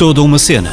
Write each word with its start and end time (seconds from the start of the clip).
Toda 0.00 0.22
uma 0.22 0.38
cena. 0.38 0.72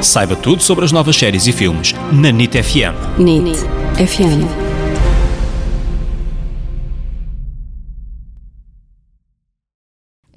Saiba 0.00 0.36
tudo 0.36 0.62
sobre 0.62 0.84
as 0.84 0.92
novas 0.92 1.16
séries 1.16 1.48
e 1.48 1.52
filmes 1.52 1.92
na 2.12 2.30
NIT 2.30 2.62
FM. 2.62 3.18
NIT 3.18 3.58
FM. 3.96 4.46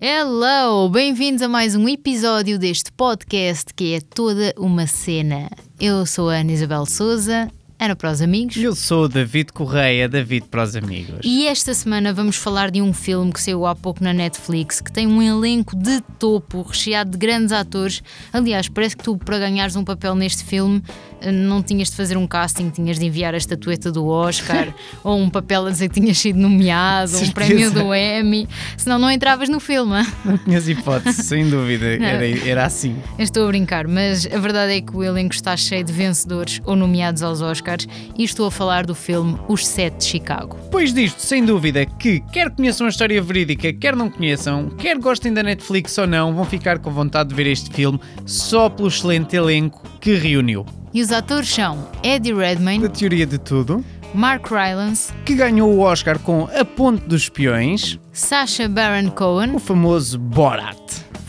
Hello! 0.01 0.89
Bem-vindos 0.89 1.43
a 1.43 1.47
mais 1.47 1.75
um 1.75 1.87
episódio 1.87 2.57
deste 2.57 2.91
podcast 2.93 3.65
que 3.75 3.93
é 3.93 4.01
toda 4.01 4.55
uma 4.57 4.87
cena. 4.87 5.51
Eu 5.79 6.03
sou 6.07 6.31
a 6.31 6.37
Ana 6.37 6.51
Isabel 6.51 6.87
Souza, 6.87 7.47
Ana 7.83 7.97
para 7.97 8.11
os 8.11 8.21
amigos. 8.21 8.55
Eu 8.55 8.73
sou 8.73 9.03
o 9.03 9.07
David 9.09 9.51
Correia, 9.51 10.07
David 10.07 10.47
para 10.49 10.63
os 10.63 10.73
amigos. 10.73 11.19
E 11.21 11.47
esta 11.47 11.73
semana 11.73 12.13
vamos 12.13 12.37
falar 12.37 12.71
de 12.71 12.81
um 12.81 12.93
filme 12.93 13.33
que 13.33 13.41
saiu 13.41 13.65
há 13.65 13.75
pouco 13.75 14.01
na 14.01 14.13
Netflix, 14.13 14.79
que 14.79 14.89
tem 14.89 15.05
um 15.05 15.21
elenco 15.21 15.75
de 15.75 15.99
topo, 16.17 16.61
recheado 16.61 17.11
de 17.11 17.17
grandes 17.17 17.51
atores. 17.51 18.01
Aliás, 18.31 18.69
parece 18.69 18.95
que 18.95 19.03
tu, 19.03 19.17
para 19.17 19.37
ganhares 19.37 19.75
um 19.75 19.83
papel 19.83 20.15
neste 20.15 20.45
filme, 20.45 20.81
não 21.29 21.61
tinhas 21.61 21.89
de 21.89 21.97
fazer 21.97 22.15
um 22.15 22.25
casting, 22.25 22.69
tinhas 22.69 22.97
de 22.97 23.05
enviar 23.05 23.33
a 23.33 23.37
estatueta 23.37 23.91
do 23.91 24.07
Oscar 24.07 24.73
ou 25.03 25.19
um 25.19 25.29
papel 25.29 25.65
a 25.65 25.69
dizer 25.69 25.89
que 25.89 25.99
tinhas 25.99 26.17
sido 26.17 26.39
nomeado, 26.39 27.17
ou 27.17 27.23
um 27.23 27.31
prémio 27.31 27.69
do 27.69 27.93
Emmy, 27.93 28.47
senão 28.77 28.97
não 28.97 29.11
entravas 29.11 29.49
no 29.49 29.59
filme. 29.59 30.07
Não 30.23 30.37
tinhas 30.37 30.69
hipótese, 30.69 31.21
sem 31.21 31.49
dúvida, 31.49 31.85
era, 31.85 32.47
era 32.47 32.65
assim. 32.65 32.95
Eu 33.17 33.25
estou 33.25 33.43
a 33.43 33.47
brincar, 33.47 33.89
mas 33.89 34.25
a 34.25 34.39
verdade 34.39 34.73
é 34.73 34.81
que 34.81 34.95
o 34.95 35.03
elenco 35.03 35.35
está 35.35 35.57
cheio 35.57 35.83
de 35.83 35.91
vencedores 35.91 36.61
ou 36.63 36.77
nomeados 36.77 37.21
aos 37.21 37.41
Oscars 37.41 37.72
e 38.17 38.23
estou 38.23 38.47
a 38.47 38.51
falar 38.51 38.85
do 38.85 38.95
filme 38.95 39.37
Os 39.47 39.65
Sete 39.65 39.97
de 39.97 40.05
Chicago. 40.05 40.57
Pois 40.71 40.93
disto, 40.93 41.19
sem 41.19 41.45
dúvida, 41.45 41.85
que 41.85 42.19
quer 42.31 42.49
conheçam 42.49 42.87
a 42.87 42.89
história 42.89 43.21
verídica, 43.21 43.71
quer 43.73 43.95
não 43.95 44.09
conheçam, 44.09 44.69
quer 44.69 44.97
gostem 44.97 45.33
da 45.33 45.43
Netflix 45.43 45.97
ou 45.97 46.07
não, 46.07 46.33
vão 46.33 46.45
ficar 46.45 46.79
com 46.79 46.91
vontade 46.91 47.29
de 47.29 47.35
ver 47.35 47.47
este 47.47 47.69
filme 47.71 47.99
só 48.25 48.69
pelo 48.69 48.87
excelente 48.87 49.35
elenco 49.35 49.81
que 49.99 50.15
reuniu. 50.15 50.65
E 50.93 51.01
os 51.01 51.11
atores 51.11 51.49
são 51.49 51.87
Eddie 52.03 52.33
Redmayne, 52.33 52.87
Da 52.87 52.89
teoria 52.89 53.25
de 53.25 53.39
tudo, 53.39 53.83
Mark 54.13 54.51
Rylance, 54.51 55.11
que 55.25 55.33
ganhou 55.33 55.73
o 55.73 55.79
Oscar 55.79 56.19
com 56.19 56.47
A 56.55 56.63
Ponte 56.63 57.03
dos 57.07 57.23
Espiões, 57.23 57.99
Sacha 58.11 58.69
Baron 58.69 59.09
Cohen, 59.09 59.55
o 59.55 59.59
famoso 59.59 60.19
Borat. 60.19 60.77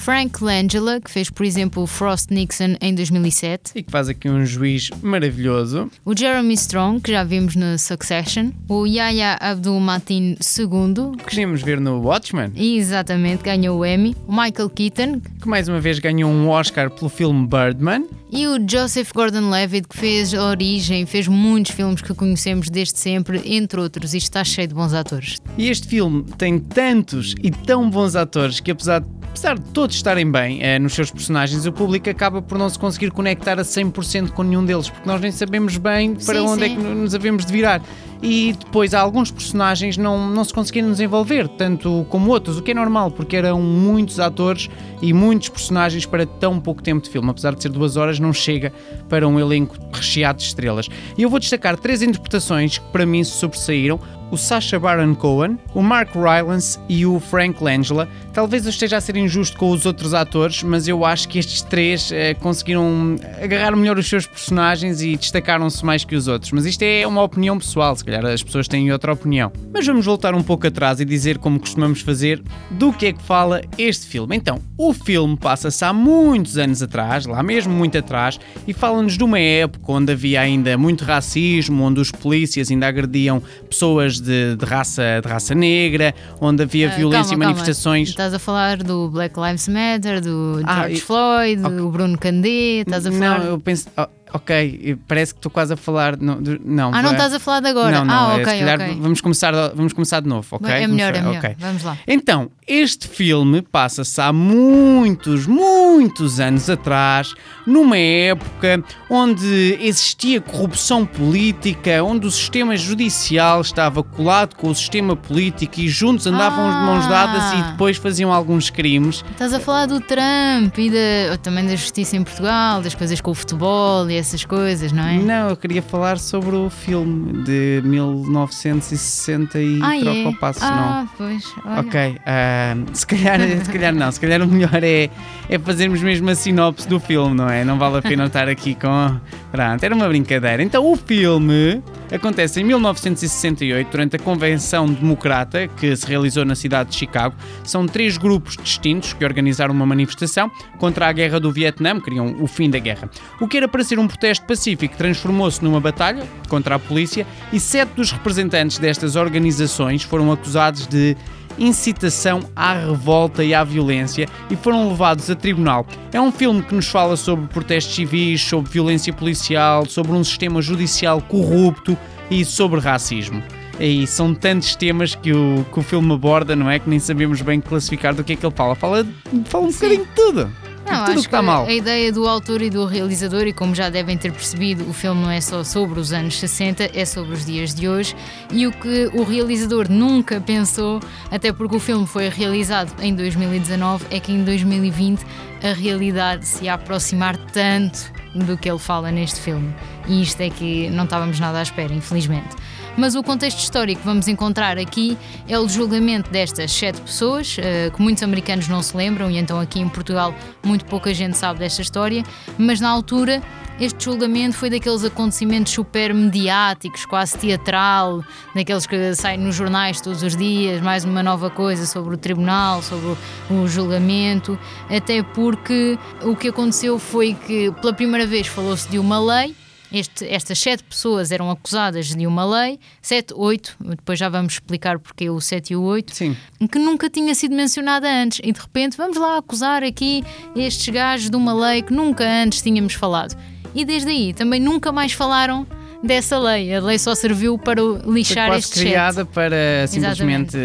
Frank 0.05 0.45
Langella, 0.45 1.01
que 1.01 1.11
fez, 1.11 1.31
por 1.31 1.47
exemplo, 1.47 1.87
Frost 1.87 2.31
Nixon 2.31 2.77
em 2.79 2.95
2007, 2.95 3.73
E 3.75 3.83
que 3.83 3.91
faz 3.91 4.07
aqui 4.07 4.29
um 4.29 4.45
juiz 4.45 4.91
maravilhoso. 5.01 5.91
o 6.05 6.15
Jeremy 6.15 6.53
Strong, 6.53 7.01
que 7.01 7.11
já 7.11 7.25
vimos 7.25 7.57
no 7.57 7.79
Succession, 7.79 8.51
o 8.69 8.85
Yahya 8.87 9.39
Abdul-Mateen 9.41 10.37
II, 10.59 11.17
Que 11.17 11.25
queríamos 11.25 11.63
ver 11.63 11.81
no 11.81 12.03
Watchmen, 12.03 12.53
exatamente 12.55 13.43
ganhou 13.43 13.79
o 13.79 13.87
Emmy, 13.87 14.15
o 14.29 14.31
Michael 14.31 14.69
Keaton 14.69 15.23
que 15.41 15.49
mais 15.49 15.69
uma 15.69 15.81
vez 15.81 15.99
ganhou 15.99 16.31
um 16.31 16.51
Oscar 16.51 16.91
pelo 16.91 17.09
filme 17.09 17.47
Birdman. 17.47 18.07
E 18.35 18.49
o 18.49 18.59
Joseph 18.69 19.13
Gordon-Levitt, 19.15 19.87
que 19.87 19.97
fez 19.97 20.35
a 20.35 20.43
Origem, 20.49 21.07
fez 21.07 21.29
muitos 21.29 21.71
filmes 21.71 22.03
que 22.03 22.13
conhecemos 22.13 22.69
desde 22.69 22.99
sempre, 22.99 23.41
entre 23.45 23.79
outros, 23.81 24.13
e 24.13 24.19
está 24.19 24.43
cheio 24.43 24.67
de 24.67 24.75
bons 24.75 24.93
atores. 24.93 25.41
E 25.57 25.71
este 25.71 25.87
filme 25.87 26.25
tem 26.37 26.59
tantos 26.59 27.37
e 27.41 27.53
tão 27.53 27.89
bons 27.89 28.17
atores 28.17 28.59
que, 28.59 28.73
apesar 28.73 29.03
de, 29.03 29.07
apesar 29.23 29.57
de 29.57 29.65
todos 29.71 29.95
estarem 29.95 30.29
bem 30.29 30.61
eh, 30.61 30.81
nos 30.81 30.95
seus 30.95 31.13
personagens, 31.13 31.65
o 31.65 31.73
público 31.73 32.11
acaba 32.11 32.43
por 32.43 32.59
não 32.59 32.69
se 32.69 32.77
conseguir 32.77 33.13
conectar 33.13 33.61
a 33.61 33.63
100% 33.63 34.31
com 34.31 34.43
nenhum 34.43 34.65
deles, 34.65 34.91
porque 34.91 35.09
nós 35.09 35.21
nem 35.21 35.31
sabemos 35.31 35.77
bem 35.77 36.17
para 36.17 36.41
Sim, 36.41 36.47
onde 36.47 36.65
é 36.65 36.69
sim. 36.71 36.77
que 36.77 36.83
nos 36.83 37.15
havemos 37.15 37.47
de 37.47 37.53
virar. 37.53 37.81
E 38.27 38.55
depois 38.55 38.95
alguns 38.95 39.31
personagens 39.31 39.99
não, 39.99 40.31
não 40.31 40.43
se 40.43 40.55
conseguiram 40.55 40.91
desenvolver, 40.91 41.47
tanto 41.47 42.07
como 42.09 42.31
outros, 42.31 42.57
o 42.57 42.63
que 42.63 42.71
é 42.71 42.75
normal, 42.75 43.11
porque 43.11 43.37
eram 43.37 43.61
muitos 43.61 44.19
atores 44.19 44.71
e 45.03 45.13
muitos 45.13 45.51
personagens 45.51 46.07
para 46.07 46.25
tão 46.25 46.59
pouco 46.59 46.83
tempo 46.83 47.05
de 47.05 47.11
filme. 47.11 47.29
Apesar 47.29 47.55
de 47.55 47.61
ser 47.61 47.69
duas 47.69 47.99
horas, 47.99 48.19
não 48.19 48.33
chega 48.33 48.73
para 49.11 49.29
um 49.29 49.39
elenco 49.39 49.77
recheado 49.93 50.39
de 50.39 50.47
estrelas. 50.47 50.89
E 51.19 51.23
eu 51.23 51.29
vou 51.29 51.39
destacar 51.39 51.77
três 51.77 52.01
interpretações 52.01 52.79
que 52.79 52.85
para 52.87 53.05
mim 53.05 53.23
se 53.23 53.33
sobressaíram 53.33 54.01
o 54.31 54.37
Sacha 54.37 54.79
Baron 54.79 55.15
Cohen, 55.15 55.59
o 55.75 55.83
Mark 55.83 56.15
Rylance 56.15 56.79
e 56.89 57.07
o 57.07 57.21
Frank 57.21 57.63
Langella. 57.63 58.09
Talvez 58.33 58.65
eu 58.65 58.71
esteja 58.71 58.97
a 58.97 59.01
ser 59.01 59.17
injusto 59.17 59.57
com 59.57 59.71
os 59.71 59.87
outros 59.87 60.13
atores, 60.13 60.63
mas 60.63 60.89
eu 60.89 61.05
acho 61.05 61.29
que 61.29 61.39
estes 61.39 61.63
três 61.63 62.11
eh, 62.11 62.35
conseguiram 62.35 63.17
agarrar 63.41 63.77
melhor 63.77 63.97
os 63.97 64.09
seus 64.09 64.27
personagens 64.27 65.03
e 65.03 65.17
destacaram-se 65.17 65.85
mais 65.85 66.05
que 66.05 66.17
os 66.17 66.27
outros. 66.27 66.51
Mas 66.51 66.67
isto 66.67 66.83
é 66.83 67.07
uma 67.07 67.23
opinião 67.23 67.59
pessoal, 67.59 67.95
se 67.95 68.05
calhar 68.05 68.25
as 68.27 68.43
pessoas 68.43 68.67
têm 68.67 68.91
outra 68.91 69.13
opinião. 69.13 69.53
Mas 69.73 69.87
vamos 69.87 70.05
voltar 70.05 70.35
um 70.35 70.43
pouco 70.43 70.67
atrás 70.67 70.99
e 70.99 71.05
dizer, 71.05 71.39
como 71.39 71.61
costumamos 71.61 72.01
fazer, 72.01 72.43
do 72.71 72.93
que 72.93 73.07
é 73.07 73.13
que 73.13 73.23
fala 73.23 73.61
este 73.79 74.07
filme. 74.07 74.35
Então, 74.37 74.61
o 74.77 74.93
filme 74.93 75.37
passa-se 75.37 75.85
há 75.85 75.93
muitos 75.93 76.59
anos 76.59 76.83
atrás, 76.83 77.27
lá 77.27 77.43
mesmo 77.43 77.73
muito 77.73 77.97
atrás, 77.97 78.41
e 78.67 78.73
fala-nos 78.73 79.17
de 79.17 79.23
uma 79.23 79.39
época 79.39 79.93
onde 79.93 80.13
havia 80.13 80.41
ainda 80.41 80.77
muito 80.77 81.05
racismo, 81.05 81.85
onde 81.85 82.01
os 82.01 82.11
polícias 82.11 82.71
ainda 82.71 82.89
agrediam 82.89 83.41
pessoas 83.69 84.24
de, 84.25 84.57
de 84.57 84.65
raça, 84.65 85.03
de 85.23 85.29
raça 85.29 85.55
negra, 85.55 86.15
onde 86.41 86.63
havia 86.63 86.89
Ah, 86.91 86.97
violência 86.97 87.31
calma, 87.31 87.45
e 87.45 87.47
manifestações. 87.47 88.09
Calma. 88.09 88.11
Estás 88.29 88.35
a 88.35 88.39
falar 88.39 88.79
do 88.83 89.09
Black 89.11 89.39
Lives 89.39 89.69
Matter, 89.69 90.21
do 90.21 90.61
Ah, 90.65 90.81
George 90.81 90.95
e- 90.97 91.01
Floyd, 91.01 91.63
do 91.63 91.91
Bruno 91.91 92.19
Candé, 92.19 92.81
estás 92.81 93.07
a 93.07 93.13
falar... 93.13 93.39
Não, 93.41 93.47
eu 93.47 93.61
penso. 93.61 93.87
oh, 93.97 94.07
ok, 94.33 94.97
parece 95.07 95.33
que 95.35 95.39
estou 95.39 95.51
quase 95.51 95.73
a 95.73 95.77
falar. 95.77 96.17
Não, 96.17 96.39
não, 96.65 96.89
Ah, 96.89 96.97
não 96.97 97.03
vai- 97.03 97.13
estás 97.13 97.35
a 97.35 97.39
falar 97.41 97.61
de 97.61 97.69
agora? 97.69 97.99
Não, 97.99 98.05
não, 98.05 98.29
ah, 98.31 98.33
é, 98.33 98.35
ok, 98.43 98.45
calhar 98.45 98.81
ok. 98.81 98.99
vamos, 99.01 99.21
começar, 99.21 99.53
vamos 99.75 99.93
começar 99.93 100.21
de 100.21 100.29
novo, 100.29 100.47
ok? 100.53 100.71
É 100.71 100.87
melhor, 100.87 101.11
é 101.15 101.19
Começar- 101.21 101.29
melhor. 101.29 101.39
ok. 101.45 101.57
Vamos 101.59 101.83
lá. 101.85 101.99
Então, 102.07 102.51
este 102.67 103.07
filme 103.07 103.63
passa-se 103.63 104.21
há 104.21 104.33
muitos, 104.33 105.47
muitos 105.47 106.41
anos 106.41 106.69
atrás, 106.71 107.35
numa 107.67 107.97
época 107.99 108.83
onde 109.11 109.79
existia 109.81 110.41
corrupção 110.41 111.05
política, 111.07 112.03
onde 112.03 112.27
o 112.27 112.31
sistema 112.31 112.77
judicial 112.77 113.61
estava 113.61 114.03
colado 114.03 114.55
com 114.57 114.69
o 114.71 114.75
sistema 114.75 115.15
político 115.15 115.81
e 115.81 115.89
juntos 115.89 116.27
andavam 116.27 116.69
de 116.71 116.87
mãos 116.87 117.07
dadas 117.07 117.43
Ah. 117.43 117.57
e 117.57 117.73
depois 117.73 117.97
faziam 117.97 118.33
alguns 118.33 118.71
crimes. 118.71 119.25
Estás 119.33 119.53
a 119.53 119.61
falar 119.61 119.87
do 119.87 120.01
Trump 120.01 120.77
e 120.79 120.91
da, 120.91 121.37
também 121.39 121.67
da 121.67 121.77
justiça 121.77 122.17
em 122.17 122.25
Portugal, 122.25 122.81
das 122.83 122.95
coisas 122.95 123.21
com 123.21 123.31
o 123.31 123.35
futebol 123.35 124.09
e 124.11 124.19
essas 124.25 124.43
coisas, 124.43 124.91
não 124.91 125.07
é? 125.07 125.19
Não, 125.19 125.51
eu 125.51 125.57
queria 125.57 125.83
falar 125.83 126.19
sobre 126.19 126.57
o 126.57 126.71
filme 126.71 127.45
de 127.45 127.83
1960 127.85 129.61
e 129.61 129.79
ah, 129.83 130.01
troca 130.01 130.19
é? 130.19 130.29
o 130.29 130.39
passo, 130.39 130.61
não. 130.61 130.69
ah, 130.69 131.07
pois. 131.19 131.55
olha. 131.63 131.81
Ok, 131.81 132.17
ah, 132.25 132.75
se, 132.95 133.07
calhar, 133.07 133.39
se 133.63 133.71
calhar 133.71 133.95
não, 133.95 134.11
se 134.11 134.19
calhar 134.19 134.41
o 134.41 134.47
melhor 134.47 134.83
é, 134.83 135.11
é 135.47 135.59
fazermos 135.59 136.03
mesmo 136.03 136.31
a 136.31 136.35
sinopse 136.35 136.89
do 136.89 136.99
filme, 136.99 137.35
não 137.35 137.51
é? 137.51 137.65
Não 137.65 137.79
vale 137.79 137.99
a 137.99 138.03
pena 138.03 138.25
estar 138.25 138.49
aqui 138.49 138.75
com. 138.75 139.21
Pronto, 139.53 139.85
era 139.85 139.95
uma 139.95 140.09
brincadeira. 140.09 140.63
Então 140.63 140.91
o 140.91 140.97
filme 140.97 141.83
acontece 142.15 142.61
em 142.61 142.65
1968, 142.65 143.91
durante 143.91 144.17
a 144.17 144.19
Convenção 144.19 144.87
Democrata 144.87 145.67
que 145.69 145.95
se 145.97 146.07
realizou 146.07 146.45
na 146.45 146.55
cidade 146.55 146.91
de 146.91 146.97
Chicago. 146.97 147.35
São 147.65 147.87
três 147.87 148.17
grupos 148.17 148.57
distintos 148.57 149.13
que 149.13 149.25
organizaram 149.25 149.75
uma 149.75 149.85
manifestação 149.85 150.51
contra 150.79 151.09
a 151.09 151.13
guerra 151.13 151.41
do 151.41 151.51
Vietnã, 151.51 152.01
queriam 152.01 152.37
o 152.41 152.47
fim 152.47 152.71
da 152.71 152.79
guerra. 152.79 153.11
O 153.41 153.49
que 153.49 153.57
era 153.57 153.69
para 153.69 153.83
ser 153.83 153.99
um 153.99 154.07
protesto 154.07 154.47
pacífico 154.47 154.97
transformou-se 154.97 155.63
numa 155.63 155.81
batalha 155.81 156.27
contra 156.49 156.77
a 156.77 156.79
polícia 156.79 157.27
e 157.53 157.59
sete 157.59 157.91
dos 157.95 158.13
representantes 158.13 158.79
destas 158.79 159.17
organizações 159.17 160.03
foram 160.03 160.31
acusados 160.31 160.87
de 160.87 161.17
incitação 161.59 162.41
à 162.55 162.75
revolta 162.75 163.45
e 163.45 163.55
à 163.55 163.63
violência 163.65 164.29
e 164.51 164.57
foram 164.57 164.89
levados 164.89 165.31
a 165.31 165.35
tribunal. 165.35 165.87
É 166.13 166.21
um 166.21 166.33
filme 166.33 166.63
que 166.63 166.75
nos 166.75 166.89
fala 166.89 167.17
sobre 167.17 167.47
protestos 167.47 167.95
civis, 167.95 168.41
sobre 168.41 168.71
violência 168.71 169.13
policial, 169.13 169.87
sobre 169.87 170.13
um 170.13 170.25
sistema 170.25 170.61
judicial 170.61 171.21
corrupto 171.23 171.97
e 172.31 172.45
sobre 172.45 172.81
racismo. 172.81 173.43
E 173.79 174.07
são 174.07 174.35
tantos 174.35 174.77
temas 174.77 175.15
que 175.15 175.33
o, 175.33 175.67
que 175.73 175.81
o 175.81 175.83
filme 175.83 176.13
aborda, 176.13 176.55
não 176.55 176.71
é? 176.71 176.79
Que 176.79 176.89
nem 176.89 176.99
sabemos 176.99 177.41
bem 177.43 177.61
classificar 177.61 178.15
do 178.15 178.23
que 178.23 178.35
é 178.35 178.37
que 178.37 178.47
ele 178.47 178.55
fala. 178.55 178.75
Fala, 178.75 179.05
fala 179.47 179.65
um 179.65 179.73
bocadinho 179.73 180.05
de 180.05 180.11
tudo. 180.13 180.51
Não, 180.95 181.05
tudo 181.05 181.19
acho 181.19 181.21
que 181.23 181.27
está 181.27 181.43
mal. 181.43 181.67
A 181.67 181.73
ideia 181.73 182.13
do 182.13 182.27
autor 182.29 182.63
e 182.63 182.71
do 182.71 182.85
realizador, 182.87 183.47
e 183.47 183.53
como 183.53 183.75
já 183.75 183.89
devem 183.89 184.17
ter 184.17 184.33
percebido, 184.33 184.89
o 184.89 184.93
filme 184.93 185.23
não 185.23 185.31
é 185.31 185.41
só 185.41 185.63
sobre 185.65 186.01
os 186.01 186.13
anos 186.13 186.39
60, 186.39 186.91
é 186.95 187.05
sobre 187.05 187.35
os 187.35 187.45
dias 187.45 187.75
de 187.75 187.89
hoje. 187.89 188.15
E 188.53 188.67
o 188.67 188.73
que 188.73 189.11
o 189.13 189.23
realizador 189.25 189.91
nunca 189.91 190.41
pensou, 190.41 191.01
até 191.31 191.53
porque 191.53 191.77
o 191.77 191.81
filme 191.81 192.07
foi 192.07 192.29
realizado 192.29 192.93
em 193.03 193.15
2019, 193.15 194.07
é 194.11 194.21
que 194.21 194.33
em 194.33 194.45
2020 194.45 195.25
a 195.63 195.73
realidade 195.73 196.47
se 196.47 196.65
ia 196.65 196.75
aproximar 196.75 197.37
tanto 197.37 198.13
do 198.35 198.59
que 198.59 198.69
ele 198.69 198.79
fala 198.79 199.11
neste 199.11 199.41
filme. 199.41 199.75
E 200.07 200.23
isto 200.23 200.41
é 200.41 200.51
que 200.51 200.91
não 200.91 201.05
estávamos 201.05 201.41
nada 201.41 201.59
à 201.59 201.63
espera, 201.63 201.93
infelizmente. 201.93 202.55
Mas 202.97 203.17
o 203.17 203.23
contexto 203.23 203.59
histórico 203.59 204.01
que 204.01 204.07
vamos 204.07 204.29
encontrar 204.29 204.79
aqui 204.79 205.19
é 205.49 205.59
o 205.59 205.69
julgamento 205.69 206.31
destas 206.31 206.71
sete 206.71 207.01
pessoas, 207.01 207.57
uh, 207.59 207.91
que 207.91 208.01
muitos 208.01 208.23
americanos 208.23 208.69
não 208.69 208.83
se 208.83 208.97
lembram, 208.97 209.29
e 209.31 209.37
então 209.37 209.59
aqui 209.59 209.81
em 209.81 209.89
Portugal 209.89 210.33
muito 210.65 210.85
pouca 210.85 211.13
gente 211.13 211.37
sabe 211.37 211.59
desta 211.59 211.83
história, 211.83 212.23
mas 212.57 212.81
na 212.81 212.89
altura 212.89 213.43
este 213.81 214.05
julgamento 214.05 214.57
foi 214.57 214.71
daqueles 214.71 215.03
acontecimentos 215.03 215.73
super 215.73 216.15
mediáticos, 216.15 217.05
quase 217.05 217.37
teatral, 217.37 218.23
daqueles 218.55 218.87
que 218.87 219.15
saem 219.17 219.39
nos 219.39 219.57
jornais 219.57 220.01
todos 220.01 220.23
os 220.23 220.37
dias, 220.37 220.81
mais 220.81 221.05
uma 221.05 221.25
nova 221.25 221.51
coisa 221.51 221.85
sobre 221.87 222.15
o 222.15 222.17
tribunal, 222.17 222.81
sobre 222.81 223.17
o 223.51 223.67
julgamento, 223.67 224.57
até 224.89 225.25
porque 225.25 225.99
o 226.23 226.37
que 226.37 226.49
aconteceu 226.49 227.01
foi 227.01 227.35
que 227.35 227.73
pela 227.81 227.93
primeira 227.93 228.25
vez 228.25 228.47
falou-se 228.47 228.89
de 228.89 229.01
uma 229.01 229.19
lei 229.19 229.57
este, 229.95 230.27
estas 230.27 230.59
sete 230.59 230.83
pessoas 230.83 231.31
eram 231.31 231.49
acusadas 231.51 232.15
de 232.15 232.27
uma 232.27 232.45
lei, 232.45 232.81
sete, 233.01 233.33
oito, 233.35 233.77
depois 233.81 234.19
já 234.19 234.29
vamos 234.29 234.55
explicar 234.55 234.99
porque 234.99 235.31
o 235.31 235.41
sete 235.41 235.73
e 235.73 235.77
o 235.77 235.83
oito, 235.83 236.15
Sim. 236.15 236.37
que 236.71 236.79
nunca 236.81 237.09
tinha 237.09 237.33
sido 237.35 237.55
mencionada 237.55 238.09
antes. 238.09 238.41
E 238.43 238.53
de 238.53 238.61
repente 238.61 238.97
vamos 238.97 239.17
lá 239.17 239.39
acusar 239.39 239.85
aqui 239.85 240.25
estes 240.57 240.93
gajos 240.93 241.31
de 241.31 241.37
uma 241.37 241.55
lei 241.55 241.83
que 241.83 241.93
nunca 241.93 242.25
antes 242.25 242.61
tínhamos 242.61 242.95
falado. 242.95 243.37
E 243.73 243.85
desde 243.85 244.11
aí 244.11 244.35
também 244.35 244.61
nunca 244.61 244.91
mais 244.91 245.13
falaram 245.13 245.65
dessa 246.03 246.39
lei. 246.39 246.75
A 246.75 246.81
lei 246.81 246.99
só 246.99 247.15
serviu 247.15 247.57
para 247.57 247.81
lixar 248.05 248.49
foi 248.49 248.59
este 248.59 248.81
criada 248.81 249.23
chat. 249.23 249.33
para 249.33 249.87
simplesmente 249.87 250.59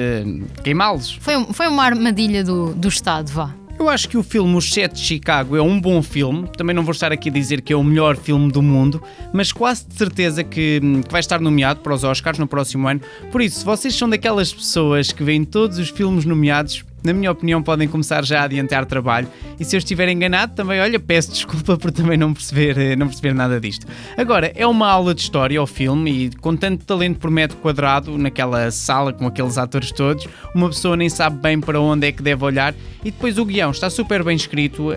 queimá-los. 0.63 1.17
Foi, 1.21 1.45
foi 1.53 1.67
uma 1.67 1.83
armadilha 1.83 2.43
do, 2.43 2.73
do 2.73 2.87
Estado, 2.87 3.31
vá. 3.31 3.58
Eu 3.79 3.87
acho 3.87 4.09
que 4.09 4.17
o 4.17 4.23
filme 4.23 4.57
Os 4.57 4.73
Sete 4.73 4.95
de 4.95 4.99
Chicago 4.99 5.55
é 5.55 5.61
um 5.61 5.79
bom 5.79 6.03
filme. 6.03 6.49
Também 6.57 6.75
não 6.75 6.83
vou 6.83 6.91
estar 6.91 7.13
aqui 7.13 7.29
a 7.29 7.31
dizer 7.31 7.61
que 7.61 7.71
é 7.71 7.75
o 7.77 7.83
melhor 7.83 8.17
filme 8.17 8.51
do 8.51 8.61
mundo, 8.61 9.01
mas 9.31 9.53
quase 9.53 9.87
de 9.87 9.95
certeza 9.95 10.43
que, 10.43 10.81
que, 10.81 11.09
vai 11.09 11.21
estar 11.21 11.39
nomeado 11.39 11.79
para 11.79 11.93
os 11.93 12.03
Oscars 12.03 12.37
no 12.37 12.45
próximo 12.45 12.89
ano. 12.89 12.99
Por 13.31 13.41
isso, 13.41 13.59
se 13.59 13.65
vocês 13.65 13.95
são 13.95 14.09
daquelas 14.09 14.51
pessoas 14.51 15.13
que 15.13 15.23
veem 15.23 15.45
todos 15.45 15.77
os 15.77 15.87
filmes 15.87 16.25
nomeados, 16.25 16.83
na 17.03 17.13
minha 17.13 17.31
opinião, 17.31 17.61
podem 17.61 17.87
começar 17.87 18.23
já 18.23 18.41
a 18.41 18.43
adiantar 18.43 18.85
trabalho. 18.85 19.27
E 19.59 19.65
se 19.65 19.75
eu 19.75 19.77
estiver 19.77 20.09
enganado, 20.09 20.53
também, 20.55 20.79
olha, 20.79 20.99
peço 20.99 21.31
desculpa 21.31 21.77
por 21.77 21.91
também 21.91 22.17
não 22.17 22.33
perceber, 22.33 22.77
eh, 22.77 22.95
não 22.95 23.07
perceber 23.07 23.33
nada 23.33 23.59
disto. 23.59 23.85
Agora, 24.17 24.51
é 24.55 24.65
uma 24.65 24.87
aula 24.87 25.13
de 25.13 25.21
história 25.21 25.59
ao 25.59 25.67
filme 25.67 26.25
e 26.25 26.29
com 26.37 26.55
tanto 26.55 26.85
talento 26.85 27.17
por 27.17 27.29
metro 27.29 27.57
quadrado, 27.57 28.17
naquela 28.17 28.71
sala 28.71 29.13
com 29.13 29.27
aqueles 29.27 29.57
atores 29.57 29.91
todos, 29.91 30.27
uma 30.53 30.69
pessoa 30.69 30.95
nem 30.95 31.09
sabe 31.09 31.37
bem 31.37 31.59
para 31.59 31.79
onde 31.79 32.07
é 32.07 32.11
que 32.11 32.21
deve 32.21 32.43
olhar. 32.43 32.73
E 33.03 33.11
depois 33.11 33.37
o 33.37 33.45
guião 33.45 33.71
está 33.71 33.89
super 33.89 34.23
bem 34.23 34.35
escrito, 34.35 34.89